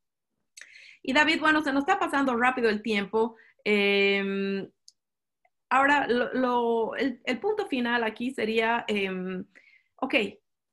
Y 1.02 1.12
David, 1.12 1.40
bueno, 1.40 1.62
se 1.62 1.72
nos 1.72 1.82
está 1.82 1.98
pasando 1.98 2.36
rápido 2.36 2.68
el 2.68 2.82
tiempo. 2.82 3.36
Em, 3.64 4.68
ahora, 5.68 6.06
el, 6.06 7.40
punto 7.40 7.66
final 7.66 8.04
aquí 8.04 8.32
sería, 8.32 8.84
em, 8.88 9.44
ok, 9.96 10.14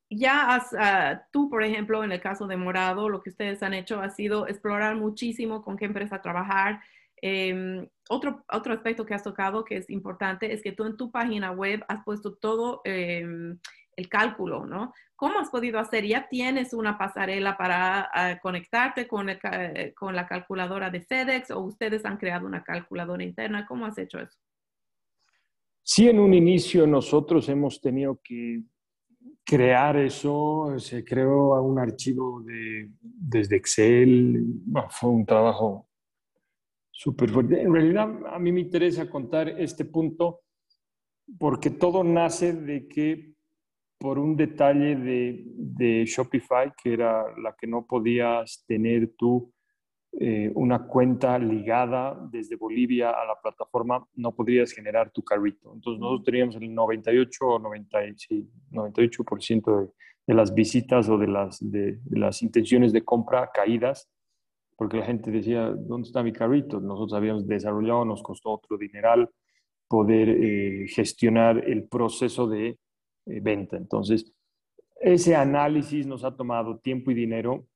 ya 0.10 0.62
ah, 0.80 1.28
tú, 1.32 1.50
por 1.50 1.64
ejemplo, 1.64 2.04
en 2.04 2.12
el 2.12 2.22
caso 2.22 2.48
de 2.48 2.58
Morado, 2.58 3.10
lo 3.10 3.22
que 3.22 3.30
ustedes 3.30 3.62
han 3.64 3.74
hecho 3.74 4.02
ha 4.02 4.10
sido 4.10 4.48
explorar 4.48 4.96
muchísimo 4.96 5.62
con 5.64 5.78
qué 5.78 5.86
empresa 5.86 6.22
trabajar. 6.22 6.82
Em, 7.22 7.88
otro, 8.10 8.44
otro 8.52 8.74
aspecto 8.74 9.06
que 9.06 9.14
has 9.14 9.24
tocado 9.24 9.66
que 9.66 9.78
es 9.78 9.90
importante 9.90 10.54
es 10.54 10.62
que 10.62 10.72
tú 10.72 10.86
en 10.86 10.98
tu 10.98 11.12
página 11.12 11.52
web 11.52 11.84
has 11.88 12.04
puesto 12.04 12.36
todo 12.36 12.82
el 13.98 14.08
cálculo, 14.08 14.66
¿no? 14.66 14.94
¿Cómo 15.16 15.40
has 15.40 15.50
podido 15.50 15.80
hacer? 15.80 16.06
¿Ya 16.06 16.30
tienes 16.30 16.74
una 16.74 16.98
pasarela 16.98 17.58
para 17.58 18.10
ah, 18.14 18.40
conectarte 18.40 19.08
con, 19.08 19.28
con 19.96 20.16
la 20.16 20.28
calculadora 20.28 20.90
de 20.92 21.02
FedEx 21.02 21.52
o 21.52 21.62
ustedes 21.62 22.06
han 22.06 22.18
creado 22.18 22.46
una 22.46 22.64
calculadora 22.64 23.24
interna? 23.24 23.66
¿Cómo 23.66 23.88
has 23.88 23.98
hecho 23.98 24.20
eso? 24.20 24.38
Sí, 25.82 26.08
en 26.08 26.20
un 26.20 26.34
inicio 26.34 26.86
nosotros 26.86 27.50
hemos 27.50 27.82
tenido 27.82 28.22
que 28.24 28.62
crear 29.44 29.98
eso, 29.98 30.78
se 30.78 31.04
creó 31.04 31.60
un 31.64 31.80
archivo 31.80 32.44
de, 32.44 32.92
desde 33.02 33.56
Excel, 33.56 34.46
fue 34.90 35.10
un 35.10 35.26
trabajo 35.26 35.90
súper 36.92 37.30
fuerte. 37.32 37.62
En 37.62 37.74
realidad 37.74 38.10
a 38.28 38.38
mí 38.38 38.52
me 38.52 38.60
interesa 38.60 39.10
contar 39.10 39.50
este 39.50 39.86
punto 39.86 40.42
porque 41.40 41.72
todo 41.72 42.04
nace 42.04 42.54
de 42.54 42.88
que 42.88 43.37
por 43.98 44.20
un 44.20 44.36
detalle 44.36 44.96
de, 44.96 46.06
Shopify, 46.06 46.72
que 46.82 46.94
era 46.94 47.26
la 47.38 47.56
que 47.56 47.68
no 47.68 47.86
podías 47.86 48.64
tener 48.68 49.14
tú 49.18 49.54
eh, 50.20 50.52
una 50.56 50.88
cuenta 50.88 51.38
ligada 51.38 52.18
desde 52.32 52.56
Bolivia 52.56 53.12
a 53.12 53.26
la 53.26 53.36
plataforma, 53.42 54.08
no 54.16 54.34
podrías 54.34 54.72
generar 54.72 55.12
tu 55.12 55.24
carrito. 55.24 55.74
Entonces 55.74 56.00
nosotros 56.00 56.26
teníamos 56.26 56.56
el 56.56 56.74
98 56.74 57.46
o 57.46 57.60
98% 57.60 59.82
de, 59.82 59.90
de, 60.28 60.34
las 60.34 60.54
visitas 60.54 61.10
o 61.10 61.18
de 61.18 61.28
las, 61.28 61.60
de, 61.60 62.00
las 62.10 62.42
intenciones 62.42 62.94
de 62.94 63.04
compra 63.04 63.52
caídas, 63.54 64.10
porque 64.76 64.98
la 64.98 65.06
gente 65.06 65.32
decía, 65.32 65.72
¿dónde 65.72 66.08
está 66.08 66.24
mi 66.24 66.34
carrito? 66.34 66.80
Nosotros 66.80 67.14
habíamos 67.14 67.48
desarrollado, 67.48 68.06
nos 68.06 68.24
costó 68.24 68.52
otro 68.52 68.78
dineral 68.78 69.30
poder 69.88 70.30
eh, 70.30 70.86
gestionar 70.88 71.64
el 71.68 71.88
proceso 71.88 72.48
de 72.48 72.78
eh, 73.30 73.40
venta. 73.42 73.78
Entonces, 73.78 74.34
ese 75.00 75.36
análisis 75.36 76.06
nos 76.08 76.24
ha 76.24 76.36
tomado 76.36 76.80
tiempo 76.80 77.12
y 77.12 77.14
dinero 77.14 77.68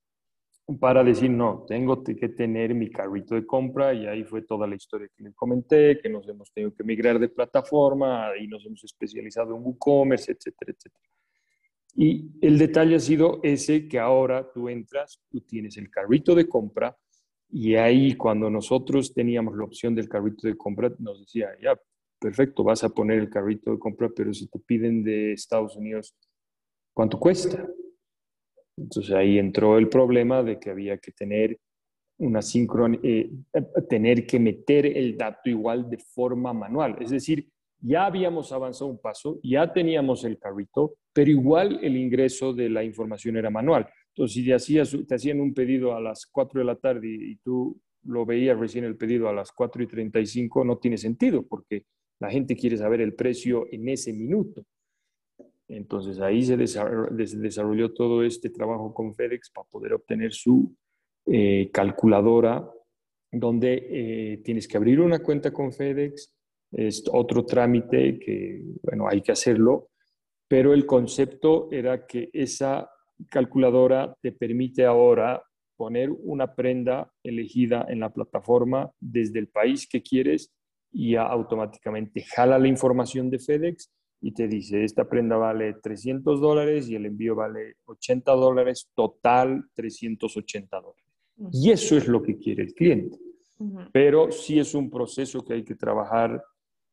para 0.80 1.04
decir, 1.04 1.30
no, 1.30 1.66
tengo 1.68 2.04
que 2.04 2.30
tener 2.30 2.74
mi 2.74 2.90
carrito 2.90 3.36
de 3.36 3.46
compra 3.46 3.94
y 3.94 4.08
ahí 4.08 4.24
fue 4.24 4.44
toda 4.44 4.68
la 4.68 4.76
historia 4.76 5.10
que 5.16 5.24
les 5.24 5.36
comenté, 5.36 6.00
que 6.00 6.10
nos 6.10 6.28
hemos 6.30 6.52
tenido 6.54 6.74
que 6.74 6.84
migrar 6.84 7.20
de 7.20 7.30
plataforma 7.30 8.30
y 8.40 8.48
nos 8.48 8.66
hemos 8.66 8.84
especializado 8.84 9.56
en 9.56 9.64
WooCommerce, 9.64 10.32
etcétera, 10.32 10.72
etcétera. 10.72 11.10
Y 11.96 12.32
el 12.42 12.58
detalle 12.58 12.96
ha 12.96 13.00
sido 13.00 13.42
ese 13.44 13.88
que 13.88 14.00
ahora 14.00 14.50
tú 14.54 14.70
entras, 14.70 15.22
tú 15.30 15.42
tienes 15.42 15.76
el 15.78 15.90
carrito 15.90 16.34
de 16.34 16.48
compra 16.48 16.96
y 17.50 17.76
ahí 17.76 18.16
cuando 18.16 18.50
nosotros 18.50 19.14
teníamos 19.14 19.58
la 19.58 19.66
opción 19.66 19.94
del 19.94 20.08
carrito 20.08 20.48
de 20.48 20.56
compra, 20.56 20.90
nos 21.00 21.20
decía, 21.20 21.50
ya, 21.62 21.78
perfecto, 22.22 22.64
vas 22.64 22.84
a 22.84 22.90
poner 22.90 23.20
el 23.20 23.30
carrito 23.30 23.72
de 23.72 23.80
compra, 23.80 24.10
pero 24.16 24.32
si 24.34 24.48
te 24.48 24.60
piden 24.60 25.04
de 25.04 25.34
Estados 25.34 25.76
Unidos, 25.76 26.16
¿cuánto 26.94 27.20
cuesta? 27.20 27.68
Entonces 28.78 29.14
ahí 29.14 29.40
entró 29.40 29.78
el 29.78 29.90
problema 29.90 30.44
de 30.44 30.60
que 30.60 30.70
había 30.70 30.98
que 31.00 31.12
tener 31.12 31.58
una 32.20 32.44
sincron 32.44 33.00
eh, 33.02 33.32
tener 33.90 34.28
que 34.28 34.40
meter 34.40 34.86
el 34.86 35.18
dato 35.18 35.50
igual 35.50 35.90
de 35.90 35.98
forma 35.98 36.54
manual. 36.54 36.96
Es 37.02 37.10
decir, 37.10 37.50
ya 37.80 38.06
habíamos 38.06 38.52
avanzado 38.52 38.92
un 38.92 39.00
paso, 39.00 39.40
ya 39.42 39.74
teníamos 39.74 40.24
el 40.24 40.38
carrito, 40.38 40.98
pero 41.14 41.32
igual 41.32 41.80
el 41.82 41.98
ingreso 41.98 42.54
de 42.54 42.70
la 42.70 42.84
información 42.84 43.38
era 43.38 43.50
manual. 43.50 43.90
Entonces, 44.10 44.36
si 44.36 44.46
te, 44.46 44.54
hacías, 44.54 44.96
te 45.08 45.16
hacían 45.16 45.42
un 45.42 45.56
pedido 45.56 45.96
a 45.96 46.00
las 46.00 46.28
4 46.28 46.60
de 46.60 46.66
la 46.66 46.76
tarde 46.76 47.08
y, 47.08 47.32
y 47.32 47.36
tú 47.38 47.82
lo 48.04 48.24
veías 48.24 48.60
recién 48.60 48.84
el 48.86 48.98
pedido 48.98 49.28
a 49.28 49.34
las 49.34 49.52
4 49.52 49.82
y 49.82 49.88
35, 49.88 50.64
no 50.64 50.78
tiene 50.78 50.98
sentido, 50.98 51.44
porque 51.48 51.86
la 52.22 52.30
gente 52.30 52.56
quiere 52.56 52.78
saber 52.78 53.02
el 53.02 53.16
precio 53.16 53.68
en 53.72 53.90
ese 53.90 54.14
minuto. 54.14 54.64
Entonces 55.68 56.20
ahí 56.20 56.44
se 56.44 56.56
desarrolló 56.56 57.94
todo 57.94 58.24
este 58.24 58.52
trabajo 58.52 58.94
con 58.94 59.16
FedEx 59.16 59.50
para 59.50 59.68
poder 59.68 59.94
obtener 59.94 60.32
su 60.32 60.76
eh, 61.26 61.72
calculadora, 61.74 62.70
donde 63.32 63.88
eh, 63.90 64.38
tienes 64.44 64.68
que 64.68 64.78
abrir 64.78 65.00
una 65.00 65.20
cuenta 65.20 65.52
con 65.52 65.74
FedEx, 65.74 66.36
es 66.72 67.04
otro 67.12 67.44
trámite 67.44 68.20
que, 68.20 68.62
bueno, 68.84 69.08
hay 69.08 69.22
que 69.22 69.32
hacerlo, 69.32 69.90
pero 70.48 70.74
el 70.74 70.86
concepto 70.86 71.70
era 71.72 72.06
que 72.06 72.30
esa 72.34 72.90
calculadora 73.30 74.16
te 74.22 74.32
permite 74.32 74.86
ahora 74.86 75.44
poner 75.76 76.12
una 76.12 76.54
prenda 76.54 77.12
elegida 77.24 77.86
en 77.90 78.00
la 78.00 78.14
plataforma 78.14 78.92
desde 79.00 79.40
el 79.40 79.48
país 79.48 79.88
que 79.88 80.04
quieres 80.04 80.54
y 80.92 81.16
automáticamente 81.16 82.24
jala 82.24 82.60
la 82.60 82.68
información 82.68 83.30
de 83.30 83.40
FedEx 83.40 83.92
y 84.22 84.34
te 84.34 84.48
dice, 84.48 84.84
esta 84.84 85.10
prenda 85.10 85.36
vale 85.38 85.74
300 85.82 86.40
dólares 86.40 86.90
y 86.90 86.96
el 86.96 87.08
envío 87.08 87.36
vale 87.36 87.78
80 87.86 88.32
dólares, 88.34 88.90
total 88.94 89.66
380 89.74 90.80
dólares. 90.80 91.06
Y 91.52 91.72
eso 91.72 91.98
es 91.98 92.08
lo 92.08 92.22
que 92.22 92.38
quiere 92.38 92.64
el 92.64 92.74
cliente. 92.74 93.18
Pero 93.92 94.32
sí 94.32 94.60
es 94.60 94.74
un 94.76 94.90
proceso 94.90 95.44
que 95.44 95.54
hay 95.54 95.64
que 95.64 95.76
trabajar 95.76 96.44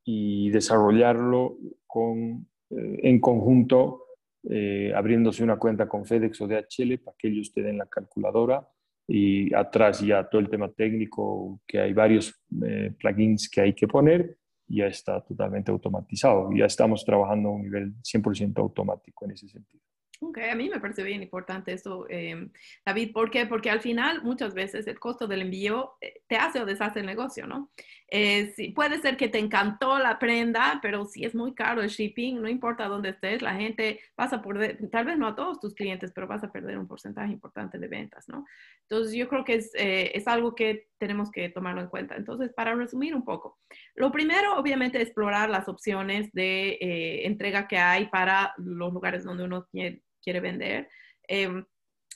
y 0.05 0.51
desarrollarlo 0.51 1.59
con, 1.87 2.47
eh, 2.71 3.01
en 3.03 3.21
conjunto, 3.21 4.05
eh, 4.45 4.93
abriéndose 4.95 5.43
una 5.43 5.59
cuenta 5.59 5.89
con 5.89 6.07
FedEx 6.07 6.41
o 6.41 6.47
DHL 6.47 6.99
para 6.99 7.17
que 7.19 7.29
ellos 7.29 7.53
te 7.53 7.63
den 7.63 7.79
la 7.79 7.87
calculadora 7.87 8.67
y 9.09 9.53
atrás 9.55 10.01
ya 10.01 10.29
todo 10.29 10.41
el 10.41 10.51
tema 10.51 10.71
técnico, 10.71 11.61
que 11.67 11.81
hay 11.81 11.93
varios 11.93 12.39
eh, 12.65 12.93
plugins 12.99 13.49
que 13.49 13.63
hay 13.63 13.75
que 13.75 13.89
poner 13.89 14.37
ya 14.69 14.87
está 14.87 15.21
totalmente 15.23 15.71
automatizado. 15.71 16.51
Ya 16.55 16.67
estamos 16.67 17.05
trabajando 17.05 17.49
a 17.49 17.53
un 17.53 17.63
nivel 17.63 17.95
100% 18.03 18.59
automático 18.59 19.25
en 19.25 19.33
ese 19.33 19.49
sentido. 19.49 19.83
Ok, 20.21 20.39
a 20.51 20.55
mí 20.57 20.69
me 20.69 20.81
parece 20.81 21.05
bien 21.05 21.23
importante 21.23 21.73
eso, 21.73 22.07
eh, 22.11 22.51
David. 22.85 23.13
¿Por 23.13 23.31
qué? 23.31 23.47
Porque 23.47 23.71
al 23.71 23.81
final 23.81 24.23
muchas 24.25 24.53
veces 24.53 24.87
el 24.89 24.99
costo 24.99 25.29
del 25.29 25.43
envío 25.43 25.93
eh, 26.01 26.23
te 26.27 26.37
hace 26.37 26.61
o 26.61 26.67
deshace 26.67 27.01
el 27.01 27.07
negocio, 27.07 27.47
¿no? 27.47 27.71
Eh, 28.11 28.73
puede 28.75 29.01
ser 29.01 29.17
que 29.17 29.29
te 29.29 29.39
encantó 29.39 29.99
la 29.99 30.19
prenda, 30.19 30.79
pero 30.81 31.05
si 31.05 31.25
es 31.25 31.35
muy 31.35 31.55
caro 31.55 31.83
el 31.83 31.89
shipping, 31.89 32.41
no 32.41 32.49
importa 32.49 32.89
dónde 32.89 33.11
estés, 33.11 33.43
la 33.43 33.55
gente 33.55 34.01
vas 34.17 34.33
a 34.33 34.41
perder, 34.43 34.79
tal 34.91 35.05
vez 35.05 35.19
no 35.19 35.27
a 35.27 35.35
todos 35.35 35.61
tus 35.61 35.75
clientes, 35.75 36.13
pero 36.15 36.27
vas 36.27 36.43
a 36.43 36.51
perder 36.51 36.79
un 36.79 36.89
porcentaje 36.89 37.33
importante 37.33 37.79
de 37.79 37.89
ventas, 37.89 38.29
¿no? 38.29 38.47
Entonces 38.83 39.15
yo 39.15 39.29
creo 39.29 39.45
que 39.45 39.57
es, 39.57 39.71
es 39.75 40.27
algo 40.27 40.55
que 40.55 40.89
tenemos 40.99 41.31
que 41.31 41.51
tomarlo 41.51 41.83
en 41.83 41.89
cuenta. 41.89 42.17
Entonces, 42.17 42.53
para 42.55 42.75
resumir 42.75 43.15
un 43.15 43.25
poco, 43.25 43.59
lo 43.95 44.11
primero, 44.11 44.57
obviamente, 44.57 45.01
explorar 45.01 45.51
las 45.51 45.69
opciones 45.69 46.33
de 46.33 46.79
entrega 47.25 47.69
que 47.69 47.79
hay 47.79 48.07
para 48.07 48.55
los 48.57 48.93
lugares 48.93 49.25
donde 49.25 49.45
uno 49.45 49.67
quiere 49.71 50.03
quiere 50.23 50.41
vender. 50.41 50.89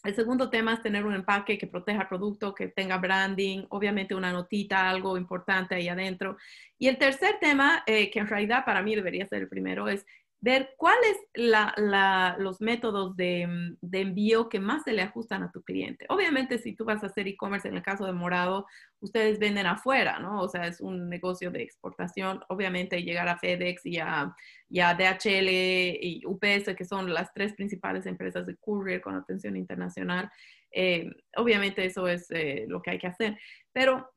El 0.03 0.17
segundo 0.17 0.51
tema 0.51 0.75
es 0.75 0.83
tener 0.83 1.07
un 1.07 1.15
empaque 1.15 1.57
que 1.57 1.69
proteja 1.69 2.03
el 2.03 2.09
producto, 2.09 2.55
que 2.55 2.69
tenga 2.69 2.99
branding, 2.99 3.67
obviamente 3.69 4.17
una 4.17 4.33
notita, 4.33 4.91
algo 4.91 5.17
importante 5.17 5.77
ahí 5.77 5.89
adentro. 5.89 6.37
Y 6.77 6.89
el 6.89 6.99
tercer 6.99 7.37
tema, 7.41 7.85
eh, 7.87 8.11
que 8.11 8.19
en 8.19 8.27
realidad 8.27 8.65
para 8.65 8.83
mí 8.83 8.97
debería 8.97 9.27
ser 9.27 9.43
el 9.43 9.49
primero, 9.49 9.89
es 9.89 10.05
ver 10.43 10.75
cuáles 10.77 11.17
la, 11.35 12.37
los 12.39 12.61
métodos 12.61 13.17
de, 13.17 13.77
de, 13.81 14.01
envío 14.01 14.49
que 14.49 14.59
más 14.59 14.83
se 14.83 14.93
le 14.93 15.03
ajustan 15.03 15.45
a 15.45 15.53
tu 15.53 15.63
cliente. 15.63 16.05
Obviamente, 16.09 16.59
si 16.59 16.75
tú 16.75 16.85
vas 16.85 17.05
a 17.05 17.07
hacer 17.07 17.29
e-commerce, 17.29 17.69
en 17.69 17.77
el 17.77 17.83
caso 17.83 18.05
de 18.05 18.13
Morado, 18.13 18.67
ustedes 18.99 19.39
venden 19.39 19.67
afuera, 19.67 20.19
¿no? 20.19 20.41
O 20.41 20.49
sea, 20.49 20.67
es 20.67 20.81
un 20.81 21.09
negocio 21.09 21.53
de 21.53 21.63
exportación. 21.63 22.41
Obviamente, 22.49 23.05
llegar 23.05 23.29
a 23.29 23.39
FedEx 23.39 23.87
y 23.87 23.99
a, 24.01 24.35
DHL 24.69 25.49
y 25.49 26.23
UPS, 26.27 26.75
que 26.77 26.85
son 26.85 27.15
las 27.15 27.33
tres 27.33 27.53
principales 27.55 28.05
empresas 28.07 28.45
de 28.45 28.57
courier 28.57 29.01
con 29.01 29.15
atención 29.15 29.57
internacional, 29.57 30.29
eh, 30.73 31.09
obviamente 31.37 31.85
eso 31.85 32.09
es 32.09 32.29
eh, 32.33 32.65
lo 32.67 32.83
que 32.83 32.91
hay 32.91 32.99
que 32.99 33.07
hacer. 33.07 33.39
Pero 33.73 34.11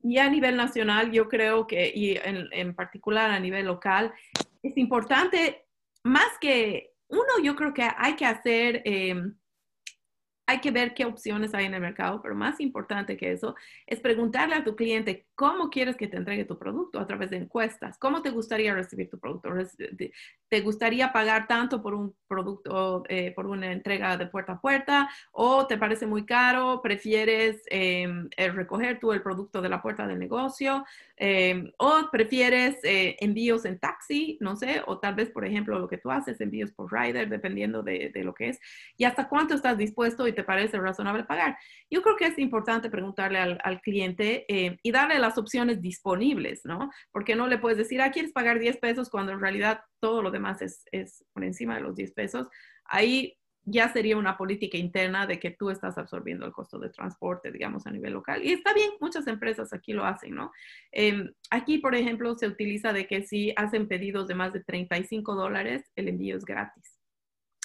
ya 0.00 0.26
a 0.26 0.30
nivel 0.30 0.58
nacional, 0.58 1.10
yo 1.10 1.26
creo 1.26 1.66
que, 1.66 1.90
y 1.94 2.18
en, 2.18 2.48
en 2.52 2.74
particular 2.74 3.30
a 3.30 3.40
nivel 3.40 3.64
local, 3.64 4.12
es 4.62 4.76
importante 4.76 5.64
más 6.04 6.38
que 6.40 6.92
uno, 7.08 7.42
yo 7.42 7.56
creo 7.56 7.74
que 7.74 7.88
hay 7.96 8.16
que 8.16 8.24
hacer 8.24 8.82
em, 8.84 9.34
hay 10.50 10.60
que 10.60 10.72
ver 10.72 10.94
qué 10.94 11.04
opciones 11.04 11.54
hay 11.54 11.66
en 11.66 11.74
el 11.74 11.80
mercado, 11.80 12.20
pero 12.20 12.34
más 12.34 12.58
importante 12.58 13.16
que 13.16 13.30
eso 13.30 13.54
es 13.86 14.00
preguntarle 14.00 14.56
a 14.56 14.64
tu 14.64 14.74
cliente 14.74 15.28
cómo 15.40 15.70
quieres 15.70 15.96
que 15.96 16.06
te 16.06 16.18
entregue 16.18 16.44
tu 16.44 16.58
producto 16.58 17.00
a 17.00 17.06
través 17.06 17.30
de 17.30 17.38
encuestas. 17.38 17.96
¿Cómo 17.96 18.20
te 18.20 18.28
gustaría 18.28 18.74
recibir 18.74 19.08
tu 19.08 19.18
producto? 19.18 19.48
¿Te 20.50 20.60
gustaría 20.60 21.14
pagar 21.14 21.46
tanto 21.46 21.80
por 21.80 21.94
un 21.94 22.14
producto, 22.28 23.04
eh, 23.08 23.32
por 23.34 23.46
una 23.46 23.72
entrega 23.72 24.18
de 24.18 24.26
puerta 24.26 24.52
a 24.52 24.60
puerta? 24.60 25.08
¿O 25.32 25.66
te 25.66 25.78
parece 25.78 26.06
muy 26.06 26.26
caro? 26.26 26.82
¿Prefieres 26.82 27.62
em, 27.70 28.28
recoger 28.36 29.00
tú 29.00 29.12
el 29.12 29.22
producto 29.22 29.62
de 29.62 29.70
la 29.70 29.80
puerta 29.80 30.06
del 30.06 30.18
negocio? 30.18 30.84
Em, 31.16 31.72
¿O 31.78 32.10
prefieres 32.12 32.78
eh, 32.82 33.16
envíos 33.20 33.64
en 33.64 33.78
taxi? 33.78 34.36
No 34.42 34.56
sé, 34.56 34.82
o 34.86 34.98
tal 34.98 35.14
vez, 35.14 35.30
por 35.30 35.46
ejemplo, 35.46 35.78
lo 35.78 35.88
que 35.88 35.96
tú 35.96 36.10
haces, 36.10 36.38
envíos 36.42 36.70
por 36.72 36.92
rider, 36.92 37.30
dependiendo 37.30 37.82
de, 37.82 38.10
de 38.12 38.24
lo 38.24 38.34
que 38.34 38.50
es. 38.50 38.60
¿Y 38.98 39.04
hasta 39.04 39.26
cuánto 39.26 39.54
estás 39.54 39.78
dispuesto 39.78 40.28
y 40.28 40.34
te 40.34 40.44
parece 40.44 40.78
razonable 40.78 41.24
pagar? 41.24 41.56
Yo 41.90 42.02
creo 42.02 42.16
que 42.16 42.26
es 42.26 42.38
importante 42.38 42.90
preguntarle 42.90 43.38
al, 43.38 43.80
cliente 43.80 44.44
eh, 44.48 44.78
y 44.82 44.92
darle 44.92 45.18
las 45.30 45.38
opciones 45.38 45.80
disponibles, 45.80 46.62
¿no? 46.64 46.90
Porque 47.12 47.36
no 47.36 47.46
le 47.46 47.58
puedes 47.58 47.78
decir, 47.78 48.02
ah, 48.02 48.10
quieres 48.10 48.32
pagar 48.32 48.58
10 48.58 48.78
pesos 48.78 49.08
cuando 49.08 49.32
en 49.32 49.40
realidad 49.40 49.80
todo 50.00 50.22
lo 50.22 50.30
demás 50.30 50.60
es, 50.60 50.82
es 50.92 51.24
por 51.32 51.44
encima 51.44 51.76
de 51.76 51.82
los 51.82 51.96
10 51.96 52.12
pesos. 52.12 52.48
Ahí 52.84 53.36
ya 53.64 53.92
sería 53.92 54.16
una 54.16 54.36
política 54.36 54.76
interna 54.78 55.26
de 55.26 55.38
que 55.38 55.50
tú 55.50 55.70
estás 55.70 55.96
absorbiendo 55.98 56.46
el 56.46 56.52
costo 56.52 56.78
de 56.78 56.90
transporte, 56.90 57.52
digamos, 57.52 57.86
a 57.86 57.90
nivel 57.90 58.14
local. 58.14 58.44
Y 58.44 58.52
está 58.52 58.72
bien, 58.74 58.90
muchas 59.00 59.26
empresas 59.26 59.72
aquí 59.72 59.92
lo 59.92 60.04
hacen, 60.04 60.34
¿no? 60.34 60.50
Em, 60.90 61.30
aquí, 61.50 61.78
por 61.78 61.94
ejemplo, 61.94 62.36
se 62.36 62.46
utiliza 62.46 62.92
de 62.92 63.06
que 63.06 63.22
si 63.22 63.52
hacen 63.56 63.86
pedidos 63.86 64.26
de 64.26 64.34
más 64.34 64.52
de 64.52 64.64
35 64.64 65.34
dólares, 65.34 65.90
el 65.94 66.08
envío 66.08 66.36
es 66.36 66.44
gratis. 66.44 66.99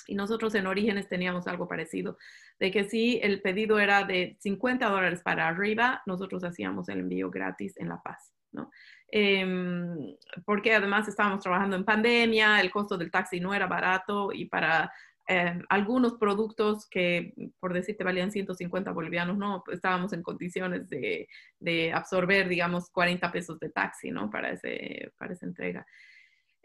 Y 0.08 0.16
nosotros 0.16 0.56
en 0.56 0.68
Orígenes 0.68 1.08
teníamos 1.08 1.48
algo 1.48 1.68
parecido, 1.68 2.18
de 2.60 2.72
que 2.72 2.86
si 2.86 3.20
el 3.22 3.42
pedido 3.42 3.80
era 3.80 4.04
de 4.04 4.38
50 4.40 4.88
dólares 4.88 5.22
para 5.24 5.48
arriba, 5.48 6.02
nosotros 6.06 6.44
hacíamos 6.44 6.90
el 6.90 7.00
envío 7.00 7.30
gratis 7.30 7.76
en 7.78 7.90
La 7.90 8.02
Paz, 8.02 8.34
¿no? 8.52 8.72
Em, 9.08 10.16
porque 10.46 10.74
además 10.74 11.08
estábamos 11.08 11.42
trabajando 11.42 11.76
en 11.76 11.86
pandemia, 11.86 12.60
el 12.60 12.72
costo 12.72 12.98
del 12.98 13.12
taxi 13.12 13.40
no 13.40 13.54
era 13.54 13.68
barato 13.68 14.32
y 14.34 14.46
para 14.46 14.92
em, 15.28 15.64
algunos 15.70 16.16
productos 16.16 16.88
que, 16.90 17.34
por 17.60 17.74
decirte, 17.74 18.04
valían 18.04 18.32
150 18.32 18.92
bolivianos, 18.92 19.38
no, 19.38 19.64
estábamos 19.72 20.14
en 20.14 20.22
condiciones 20.22 20.88
de, 20.90 21.28
de, 21.60 21.94
absorber, 21.94 22.48
digamos, 22.48 22.90
40 22.92 23.32
pesos 23.32 23.60
de 23.60 23.70
taxi, 23.70 24.12
¿no? 24.12 24.30
Para, 24.30 24.52
ese, 24.52 25.12
para 25.18 25.34
esa 25.34 25.46
entrega. 25.46 25.86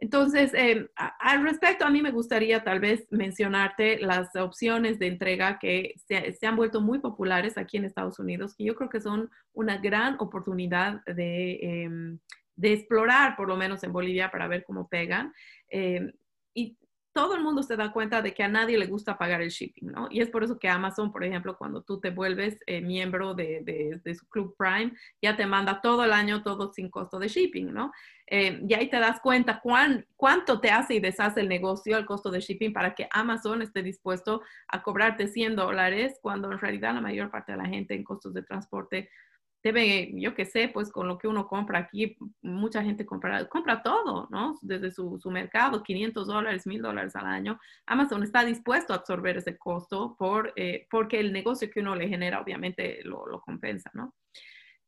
Entonces, 0.01 0.55
eh, 0.55 0.89
al 0.97 1.43
respecto, 1.43 1.85
a 1.85 1.91
mí 1.91 2.01
me 2.01 2.11
gustaría 2.11 2.65
tal 2.65 2.81
vez 2.81 3.07
mencionarte 3.11 3.99
las 3.99 4.35
opciones 4.35 4.99
de 4.99 5.09
entrega 5.09 5.59
que 5.59 5.95
se, 6.09 6.47
han 6.47 6.57
vuelto 6.57 6.81
muy 6.81 7.01
populares 7.01 7.59
aquí 7.59 7.77
en 7.77 7.85
Estados 7.85 8.19
Unidos, 8.19 8.55
que 8.57 8.65
yo 8.65 8.75
creo 8.75 8.89
que 8.89 9.03
son 9.03 9.31
una 9.53 9.77
gran 9.77 10.17
oportunidad 10.19 11.05
de, 11.05 11.59
em, 11.63 12.19
explorar, 12.63 13.37
por 13.37 13.49
lo 13.49 13.57
menos 13.57 13.85
en 13.85 13.93
Bolivia, 13.93 14.31
para 14.31 14.49
ver 14.49 14.65
cómo 14.65 14.89
pegan. 14.89 15.35
Em, 15.69 16.11
y 16.55 16.79
todo 17.13 17.35
el 17.35 17.43
mundo 17.43 17.63
se 17.63 17.77
da 17.77 17.93
cuenta 17.93 18.23
de 18.23 18.33
que 18.33 18.43
a 18.43 18.49
nadie 18.49 18.79
le 18.79 18.87
gusta 18.87 19.19
pagar 19.19 19.43
el 19.43 19.51
shipping, 19.51 19.91
¿no? 19.91 20.09
Y 20.11 20.21
es 20.21 20.29
por 20.29 20.45
eso 20.45 20.59
que 20.59 20.69
Amazon, 20.69 21.11
por 21.11 21.25
ejemplo, 21.25 21.57
cuando 21.57 21.83
tú 21.83 22.01
te 22.01 22.11
vuelves 22.11 22.59
eh, 22.67 22.81
miembro 22.81 23.35
de, 23.35 24.01
su 24.17 24.29
Club 24.29 24.55
Prime, 24.57 24.93
ya 25.21 25.37
te 25.37 25.47
manda 25.47 25.81
todo 25.81 26.05
el 26.05 26.13
año 26.13 26.43
todo 26.43 26.73
sin 26.73 26.89
costo 26.89 27.19
de 27.19 27.29
shipping, 27.29 27.73
¿no? 27.73 27.91
Eh, 28.27 28.63
y 28.69 28.75
ahí 28.75 28.89
te 28.89 29.01
das 29.01 29.21
cuenta 29.21 29.61
cuánto 29.61 30.61
te 30.61 30.71
hace 30.71 30.95
y 30.95 31.01
deshace 31.01 31.41
el 31.41 31.49
negocio, 31.49 31.99
el 31.99 32.07
costo 32.07 32.31
de 32.31 32.41
shipping, 32.41 32.73
para 32.73 32.95
que 32.95 33.09
Amazon 33.11 33.63
esté 33.63 33.83
dispuesto 33.83 34.43
a 34.69 34.83
cobrarte 34.83 35.27
100 35.27 35.57
dólares, 35.57 36.19
cuando 36.23 36.53
en 36.53 36.61
realidad 36.61 36.95
la 36.95 37.01
mayor 37.01 37.31
parte 37.31 37.53
de 37.53 37.59
la 37.59 37.67
gente 37.67 37.95
en 37.95 38.05
costos 38.05 38.33
de 38.35 38.43
transporte 38.43 39.11
debe, 39.63 40.11
yo 40.15 40.35
qué 40.35 40.45
sé, 40.45 40.69
pues 40.69 40.91
con 40.91 41.07
lo 41.09 41.19
que 41.19 41.29
uno 41.29 41.47
compra 41.47 41.79
aquí, 41.81 42.17
mucha 42.43 42.83
gente 42.83 43.05
compra, 43.05 43.47
compra 43.47 43.83
todo, 43.83 44.29
¿no? 44.31 44.59
Desde 44.63 44.91
su, 44.91 45.19
su 45.21 45.31
mercado, 45.31 45.83
500 45.83 46.27
dólares, 46.27 46.67
1000 46.67 46.83
dólares 46.83 47.17
al 47.17 47.27
año. 47.27 47.61
Amazon 47.87 48.23
está 48.23 48.45
dispuesto 48.45 48.93
a 48.93 48.97
absorber 48.97 49.37
ese 49.37 49.59
costo 49.59 50.17
por, 50.19 50.53
eh, 50.57 50.87
porque 50.91 51.21
el 51.21 51.33
negocio 51.33 51.71
que 51.71 51.81
uno 51.81 51.95
le 51.95 52.09
genera 52.09 52.41
obviamente 52.41 53.01
lo, 53.05 53.27
lo 53.27 53.41
compensa, 53.41 53.91
¿no? 53.95 54.15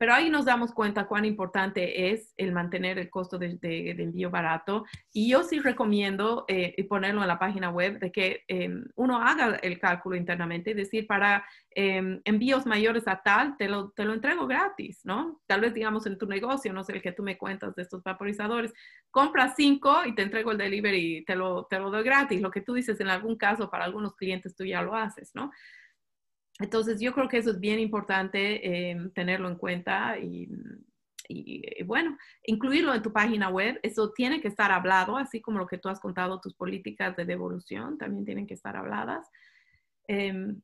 Pero 0.02 0.14
ahí 0.14 0.30
nos 0.30 0.46
damos 0.46 0.72
cuenta 0.72 1.06
cuán 1.06 1.24
importante 1.24 2.10
es 2.10 2.34
el 2.36 2.50
mantener 2.50 2.98
el 2.98 3.08
costo 3.08 3.38
de, 3.38 3.56
envío 3.62 4.30
barato. 4.30 4.84
Y 5.12 5.30
yo 5.30 5.44
sí 5.44 5.60
recomiendo 5.60 6.44
eh, 6.48 6.74
ponerlo 6.88 7.22
en 7.22 7.28
la 7.28 7.38
página 7.38 7.70
web 7.70 8.00
de 8.00 8.10
que 8.10 8.42
em, 8.48 8.84
uno 8.96 9.22
haga 9.22 9.60
el 9.62 9.78
cálculo 9.78 10.16
internamente, 10.16 10.72
es 10.72 10.76
decir, 10.76 11.06
para 11.06 11.46
em, 11.70 12.20
envíos 12.24 12.66
mayores 12.66 13.06
a 13.06 13.22
tal, 13.22 13.56
te 13.56 13.68
lo, 13.68 13.92
te 13.92 14.04
lo 14.04 14.12
entrego 14.12 14.48
gratis, 14.48 15.02
¿no? 15.04 15.40
Tal 15.46 15.60
vez 15.60 15.72
digamos 15.72 16.04
en 16.06 16.18
tu 16.18 16.26
negocio, 16.26 16.72
no 16.72 16.82
sé, 16.82 16.94
el 16.94 17.02
que 17.02 17.12
tú 17.12 17.22
me 17.22 17.38
cuentas 17.38 17.72
de 17.76 17.82
estos 17.82 18.02
vaporizadores, 18.02 18.72
compra 19.08 19.54
cinco 19.54 19.98
y 20.04 20.16
te 20.16 20.22
entrego 20.22 20.50
el 20.50 20.58
delivery 20.58 21.18
y 21.18 21.24
te 21.24 21.36
lo, 21.36 21.66
te 21.66 21.78
lo 21.78 21.92
doy 21.92 22.02
gratis. 22.02 22.42
Lo 22.42 22.50
que 22.50 22.60
tú 22.60 22.74
dices 22.74 22.98
en 22.98 23.08
algún 23.08 23.36
caso, 23.36 23.70
para 23.70 23.84
algunos 23.84 24.16
clientes 24.16 24.56
tú 24.56 24.64
ya 24.64 24.82
lo 24.82 24.96
haces, 24.96 25.30
¿no? 25.32 25.52
Entonces, 26.62 27.00
yo 27.00 27.12
creo 27.12 27.28
que 27.28 27.38
eso 27.38 27.50
es 27.50 27.58
bien 27.58 27.80
importante 27.80 28.90
eh, 28.90 28.96
tenerlo 29.16 29.48
en 29.48 29.56
cuenta 29.56 30.16
y, 30.16 30.48
bueno, 31.84 32.16
incluirlo 32.44 32.94
en 32.94 33.02
tu 33.02 33.12
página 33.12 33.48
web. 33.48 33.80
Eso 33.82 34.12
tiene 34.12 34.40
que 34.40 34.46
estar 34.46 34.70
hablado, 34.70 35.16
así 35.16 35.40
como 35.40 35.58
lo 35.58 35.66
que 35.66 35.78
tú 35.78 35.88
has 35.88 35.98
contado, 35.98 36.40
tus 36.40 36.54
políticas 36.54 37.16
de 37.16 37.24
devolución 37.24 37.98
también 37.98 38.24
tienen 38.24 38.46
que 38.46 38.54
estar 38.54 38.76
habladas. 38.76 39.28
Em, 40.06 40.62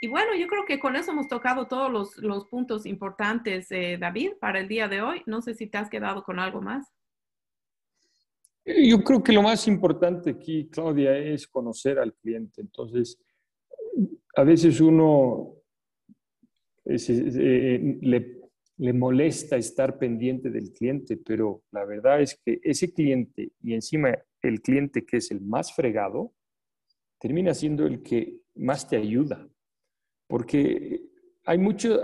y 0.00 0.08
bueno, 0.08 0.34
yo 0.34 0.48
creo 0.48 0.64
que 0.66 0.80
con 0.80 0.96
eso 0.96 1.12
hemos 1.12 1.28
tocado 1.28 1.68
todos 1.68 2.18
los, 2.18 2.46
puntos 2.46 2.84
importantes, 2.84 3.70
eh, 3.70 3.96
David, 3.98 4.32
para 4.40 4.58
el 4.58 4.66
día 4.66 4.88
de 4.88 5.00
hoy. 5.00 5.22
No 5.26 5.42
sé 5.42 5.54
si 5.54 5.68
te 5.68 5.78
has 5.78 5.88
quedado 5.88 6.24
con 6.24 6.40
algo 6.40 6.60
más. 6.60 6.92
Yo 8.64 9.04
creo 9.04 9.22
que 9.22 9.32
lo 9.32 9.42
más 9.42 9.68
importante 9.68 10.30
aquí, 10.30 10.68
Claudia, 10.72 11.16
es 11.16 11.46
conocer 11.46 12.00
al 12.00 12.14
cliente. 12.14 12.62
Entonces, 12.62 13.18
a 14.36 14.44
veces 14.44 14.80
uno 14.80 15.54
eh, 16.84 17.98
le, 18.00 18.40
le, 18.76 18.92
molesta 18.92 19.56
estar 19.56 19.98
pendiente 19.98 20.50
del 20.50 20.72
cliente, 20.72 21.16
pero 21.16 21.62
la 21.72 21.84
verdad 21.84 22.20
es 22.20 22.38
que 22.44 22.60
ese 22.62 22.92
cliente 22.92 23.52
y 23.62 23.74
encima 23.74 24.16
el 24.42 24.60
cliente 24.60 25.04
que 25.04 25.18
es 25.18 25.30
el 25.30 25.40
más 25.40 25.74
fregado, 25.74 26.34
termina 27.18 27.54
siendo 27.54 27.86
el 27.86 28.02
que 28.02 28.40
más 28.56 28.88
te 28.88 28.96
ayuda. 28.96 29.48
Porque 30.28 31.02
hay 31.44 31.58
mucho, 31.58 32.00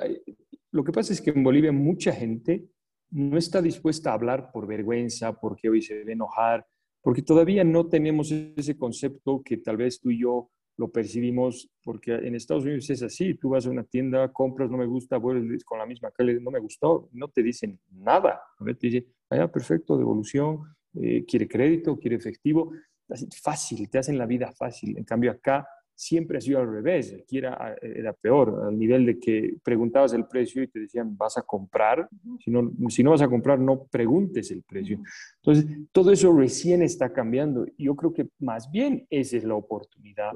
lo 0.71 0.85
que 0.85 0.93
pasa 0.93 1.12
es 1.12 1.21
que 1.21 1.31
en 1.31 1.45
Bolivia 1.45 1.73
mucha 1.73 2.12
gente 2.12 2.69
no 3.11 3.37
está 3.37 3.61
dispuesta 3.61 4.11
a 4.11 4.14
hablar 4.14 4.51
por 4.53 4.66
vergüenza, 4.66 5.38
porque 5.38 5.69
hoy 5.69 5.83
se 5.83 5.95
debe 5.95 6.12
enojar, 6.12 6.66
porque 7.03 7.23
todavía 7.23 7.64
no 7.64 7.88
tenemos 7.88 8.31
ese 8.31 8.77
concepto 8.77 9.43
que 9.45 9.57
tal 9.59 9.77
vez 9.77 10.01
tú 10.01 10.11
y 10.11 10.21
yo 10.21 10.51
lo 10.81 10.88
percibimos, 10.88 11.69
porque 11.85 12.14
en 12.14 12.35
Estados 12.35 12.64
Unidos 12.64 12.88
es 12.88 13.03
así, 13.03 13.35
tú 13.35 13.51
vas 13.51 13.66
a 13.66 13.71
una 13.71 13.85
tienda, 13.85 14.33
compras, 14.33 14.71
no 14.71 14.79
me 14.79 14.87
gusta, 14.87 15.19
vuelves 15.19 15.62
con 15.62 15.79
la 15.79 15.85
misma 15.85 16.11
calidad, 16.11 16.40
no 16.40 16.51
me 16.51 16.59
gustó, 16.59 17.11
no 17.12 17.29
te 17.29 17.43
dicen 17.43 17.79
nada, 17.90 18.40
te 18.59 18.87
dicen, 18.87 19.07
ah, 19.29 19.47
perfecto, 19.47 19.99
devolución, 19.99 20.61
eh, 20.95 21.23
quiere 21.27 21.47
crédito, 21.47 21.99
quiere 21.99 22.16
efectivo, 22.16 22.73
así 23.11 23.29
fácil, 23.43 23.90
te 23.90 23.99
hacen 23.99 24.16
la 24.16 24.25
vida 24.25 24.53
fácil, 24.53 24.97
en 24.97 25.05
cambio 25.05 25.33
acá 25.33 25.69
siempre 25.95 26.38
ha 26.38 26.40
sido 26.40 26.61
al 26.61 26.73
revés, 26.73 27.14
aquí 27.21 27.37
era, 27.37 27.77
era, 27.83 28.14
peor, 28.14 28.64
al 28.66 28.79
nivel 28.79 29.05
de 29.05 29.19
que 29.19 29.57
preguntabas 29.62 30.14
el 30.14 30.25
precio 30.27 30.62
y 30.62 30.69
te 30.69 30.81
decían, 30.81 31.14
vas 31.14 31.37
a 31.37 31.43
comprar, 31.43 32.09
si 32.43 32.51
no, 32.51 32.73
si 32.88 33.03
no 33.03 33.11
vas 33.11 33.21
a 33.21 33.29
comprar, 33.29 33.59
no 33.59 33.85
preguntes 33.85 34.51
el 34.51 34.62
precio. 34.62 34.99
Entonces, 35.43 35.66
todo 35.93 36.11
eso 36.11 36.35
recién 36.35 36.81
está 36.81 37.12
cambiando. 37.12 37.66
Yo 37.77 37.95
creo 37.97 38.14
que 38.14 38.29
más 38.38 38.71
bien 38.71 39.07
esa 39.11 39.37
es 39.37 39.45
la 39.45 39.57
oportunidad 39.57 40.33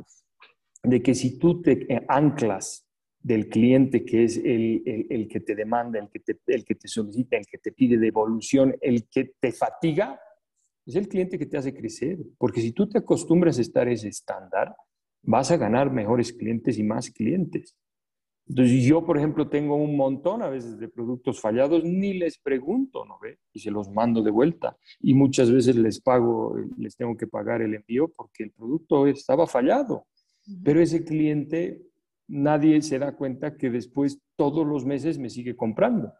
de 0.84 1.02
que 1.02 1.14
si 1.14 1.38
tú 1.38 1.60
te 1.62 2.04
anclas 2.08 2.86
del 3.20 3.48
cliente 3.48 4.04
que 4.04 4.24
es 4.24 4.36
el, 4.36 4.82
el, 5.08 5.26
que 5.28 5.40
te 5.40 5.54
demanda, 5.54 5.98
el 5.98 6.10
que 6.10 6.20
te, 6.20 6.38
el 6.46 6.64
que 6.64 6.74
te 6.74 6.88
solicita, 6.88 7.38
el 7.38 7.46
que 7.46 7.58
te 7.58 7.72
pide 7.72 7.96
devolución, 7.96 8.76
el 8.82 9.08
que 9.08 9.32
te 9.40 9.50
fatiga, 9.50 10.20
es 10.84 10.94
el 10.96 11.08
cliente 11.08 11.38
que 11.38 11.46
te 11.46 11.56
hace 11.56 11.74
crecer. 11.74 12.18
Porque 12.36 12.60
si 12.60 12.72
tú 12.72 12.86
te 12.86 12.98
acostumbras 12.98 13.58
a 13.58 13.62
estar 13.62 13.88
ese 13.88 14.08
estándar, 14.08 14.76
vas 15.22 15.50
a 15.50 15.56
ganar 15.56 15.90
mejores 15.90 16.34
clientes 16.34 16.78
y 16.78 16.82
más 16.82 17.10
clientes. 17.10 17.74
Entonces 18.46 18.84
yo, 18.84 19.06
por 19.06 19.16
ejemplo, 19.16 19.48
tengo 19.48 19.76
un 19.76 19.96
montón 19.96 20.42
a 20.42 20.50
veces 20.50 20.78
de 20.78 20.88
productos 20.88 21.40
fallados, 21.40 21.82
ni 21.82 22.12
les 22.12 22.36
pregunto, 22.36 23.06
¿no 23.06 23.18
ve? 23.18 23.38
Y 23.54 23.60
se 23.60 23.70
los 23.70 23.88
mando 23.88 24.22
de 24.22 24.30
vuelta. 24.30 24.76
Y 25.00 25.14
muchas 25.14 25.50
veces 25.50 25.76
les 25.76 25.98
pago, 25.98 26.54
les 26.76 26.94
tengo 26.94 27.16
que 27.16 27.26
pagar 27.26 27.62
el 27.62 27.74
envío 27.74 28.08
porque 28.08 28.42
el 28.42 28.50
producto 28.50 29.06
estaba 29.06 29.46
fallado. 29.46 30.06
Pero 30.62 30.80
ese 30.80 31.04
cliente, 31.04 31.82
nadie 32.28 32.80
se 32.82 32.98
da 32.98 33.16
cuenta 33.16 33.56
que 33.56 33.70
después 33.70 34.20
todos 34.36 34.66
los 34.66 34.84
meses 34.84 35.18
me 35.18 35.30
sigue 35.30 35.56
comprando. 35.56 36.12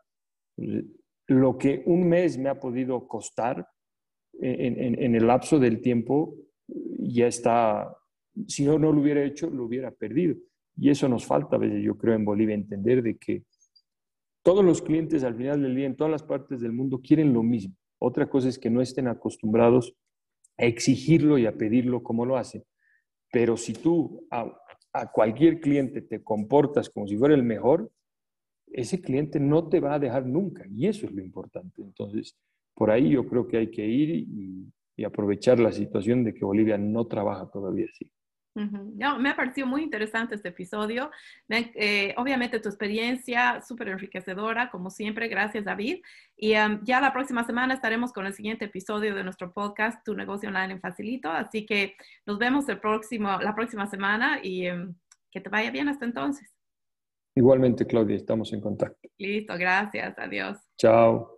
Lo 1.27 1.59
que 1.59 1.83
un 1.87 2.09
mes 2.09 2.39
me 2.39 2.49
ha 2.49 2.61
podido 2.61 3.07
costar 3.07 3.67
en, 4.41 5.03
en 5.03 5.15
el 5.15 5.27
lapso 5.27 5.59
del 5.59 5.81
tiempo 5.81 6.37
ya 6.99 7.27
está 7.27 7.97
si 8.47 8.65
yo 8.65 8.79
no 8.79 8.93
lo 8.93 9.01
hubiera 9.01 9.23
hecho, 9.23 9.49
lo 9.51 9.65
hubiera 9.65 9.91
perdido. 9.91 10.37
Y 10.77 10.91
eso 10.91 11.09
nos 11.09 11.25
falta 11.25 11.57
a 11.57 11.59
veces, 11.59 11.83
yo 11.83 11.97
creo, 11.97 12.15
en 12.15 12.25
Bolivia, 12.25 12.55
entender 12.55 13.03
de 13.03 13.17
que 13.17 13.45
todos 14.43 14.65
los 14.65 14.83
clientes 14.83 15.23
al 15.25 15.37
final 15.37 15.63
del 15.63 15.77
día, 15.77 15.87
en 15.87 15.97
todas 15.97 16.11
las 16.11 16.23
partes 16.23 16.61
del 16.61 16.73
mundo, 16.73 17.01
quieren 17.01 17.33
lo 17.33 17.43
mismo. 17.43 17.75
Otra 17.99 18.29
cosa 18.29 18.49
es 18.49 18.59
que 18.59 18.71
no 18.71 18.81
estén 18.81 19.07
acostumbrados 19.07 19.95
a 20.59 20.65
exigirlo 20.65 21.39
y 21.39 21.47
a 21.47 21.57
pedirlo 21.57 22.03
como 22.03 22.27
lo 22.27 22.37
hacen. 22.37 22.65
Pero 23.35 23.57
si 23.57 23.73
tú 23.73 24.25
a, 24.31 24.47
cualquier 25.13 25.59
cliente 25.59 26.03
te 26.03 26.23
comportas 26.23 26.89
como 26.89 27.09
si 27.09 27.17
fuera 27.17 27.35
el 27.35 27.43
mejor, 27.43 27.91
ese 28.69 29.01
cliente 29.01 29.41
no 29.41 29.69
te 29.69 29.81
va 29.81 29.95
a 29.95 29.99
dejar 29.99 30.25
nunca. 30.25 30.65
Y 30.71 30.87
eso 30.87 31.07
es 31.07 31.13
lo 31.13 31.21
importante. 31.21 31.83
Entonces, 31.83 32.37
por 32.75 32.93
ahí 32.93 33.11
yo 33.11 33.27
creo 33.27 33.49
que 33.49 33.57
hay 33.57 33.71
que 33.73 33.85
ir 33.85 34.29
y 34.97 35.05
aprovechar 35.05 35.59
la 35.59 35.73
situación 35.73 36.23
de 36.23 36.33
que 36.33 36.45
Bolivia 36.45 36.79
no 36.79 37.09
trabaja 37.09 37.51
todavía 37.51 37.87
así 37.93 38.09
me 38.55 39.31
ha 39.31 39.37
parecido 39.37 39.67
muy 39.67 39.83
interesante 39.83 40.35
este 40.35 40.49
episodio. 40.49 41.11
Eh, 41.49 42.15
obviamente 42.17 42.61
tu 42.61 42.69
experiencia 42.69 43.61
súper 43.67 43.89
enriquecedora, 43.89 44.71
como 44.71 44.91
siempre. 44.91 45.29
Gracias, 45.29 45.65
David. 45.65 46.03
Y 46.37 46.53
em, 46.53 46.81
ya 46.85 47.01
la 47.01 47.13
próxima 47.13 47.45
semana 47.45 47.75
estaremos 47.75 48.13
con 48.13 48.27
el 48.27 48.35
siguiente 48.35 48.67
episodio 48.67 49.15
de 49.15 49.25
nuestro 49.25 49.53
podcast, 49.53 50.05
Tu 50.05 50.15
negocio 50.15 50.49
online 50.49 50.75
en 50.75 50.81
Facilito. 50.81 51.31
Así 51.31 51.67
que 51.67 51.97
nos 52.27 52.39
vemos 52.39 52.69
el 52.69 52.79
próximo, 52.79 53.39
la 53.41 53.55
próxima 53.55 53.87
semana 53.87 54.39
y 54.43 54.67
em, 54.67 54.95
que 55.31 55.41
te 55.41 55.49
vaya 55.49 55.71
bien 55.71 55.89
hasta 55.89 56.05
entonces. 56.05 56.55
Igualmente, 57.37 57.87
Claudia, 57.87 58.17
estamos 58.17 58.53
en 58.53 58.61
contacto. 58.61 59.09
Listo, 59.19 59.55
gracias. 59.59 60.17
Adiós. 60.19 60.59
Chao. 60.79 61.34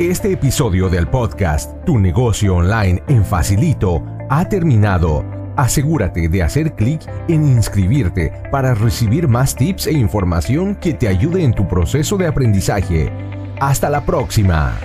Este 0.00 0.32
episodio 0.32 0.88
del 0.88 1.06
podcast 1.06 1.70
Tu 1.84 2.00
negocio 2.00 2.56
online 2.56 3.00
en 3.06 3.24
Facilito 3.24 4.04
ha 4.28 4.48
terminado. 4.48 5.24
Asegúrate 5.54 6.28
de 6.28 6.42
hacer 6.42 6.74
clic 6.74 7.02
en 7.28 7.46
inscribirte 7.46 8.32
para 8.50 8.74
recibir 8.74 9.28
más 9.28 9.54
tips 9.54 9.86
e 9.86 9.92
información 9.92 10.74
que 10.74 10.94
te 10.94 11.06
ayude 11.06 11.44
en 11.44 11.54
tu 11.54 11.68
proceso 11.68 12.16
de 12.16 12.26
aprendizaje. 12.26 13.12
Hasta 13.60 13.88
la 13.88 14.04
próxima. 14.04 14.76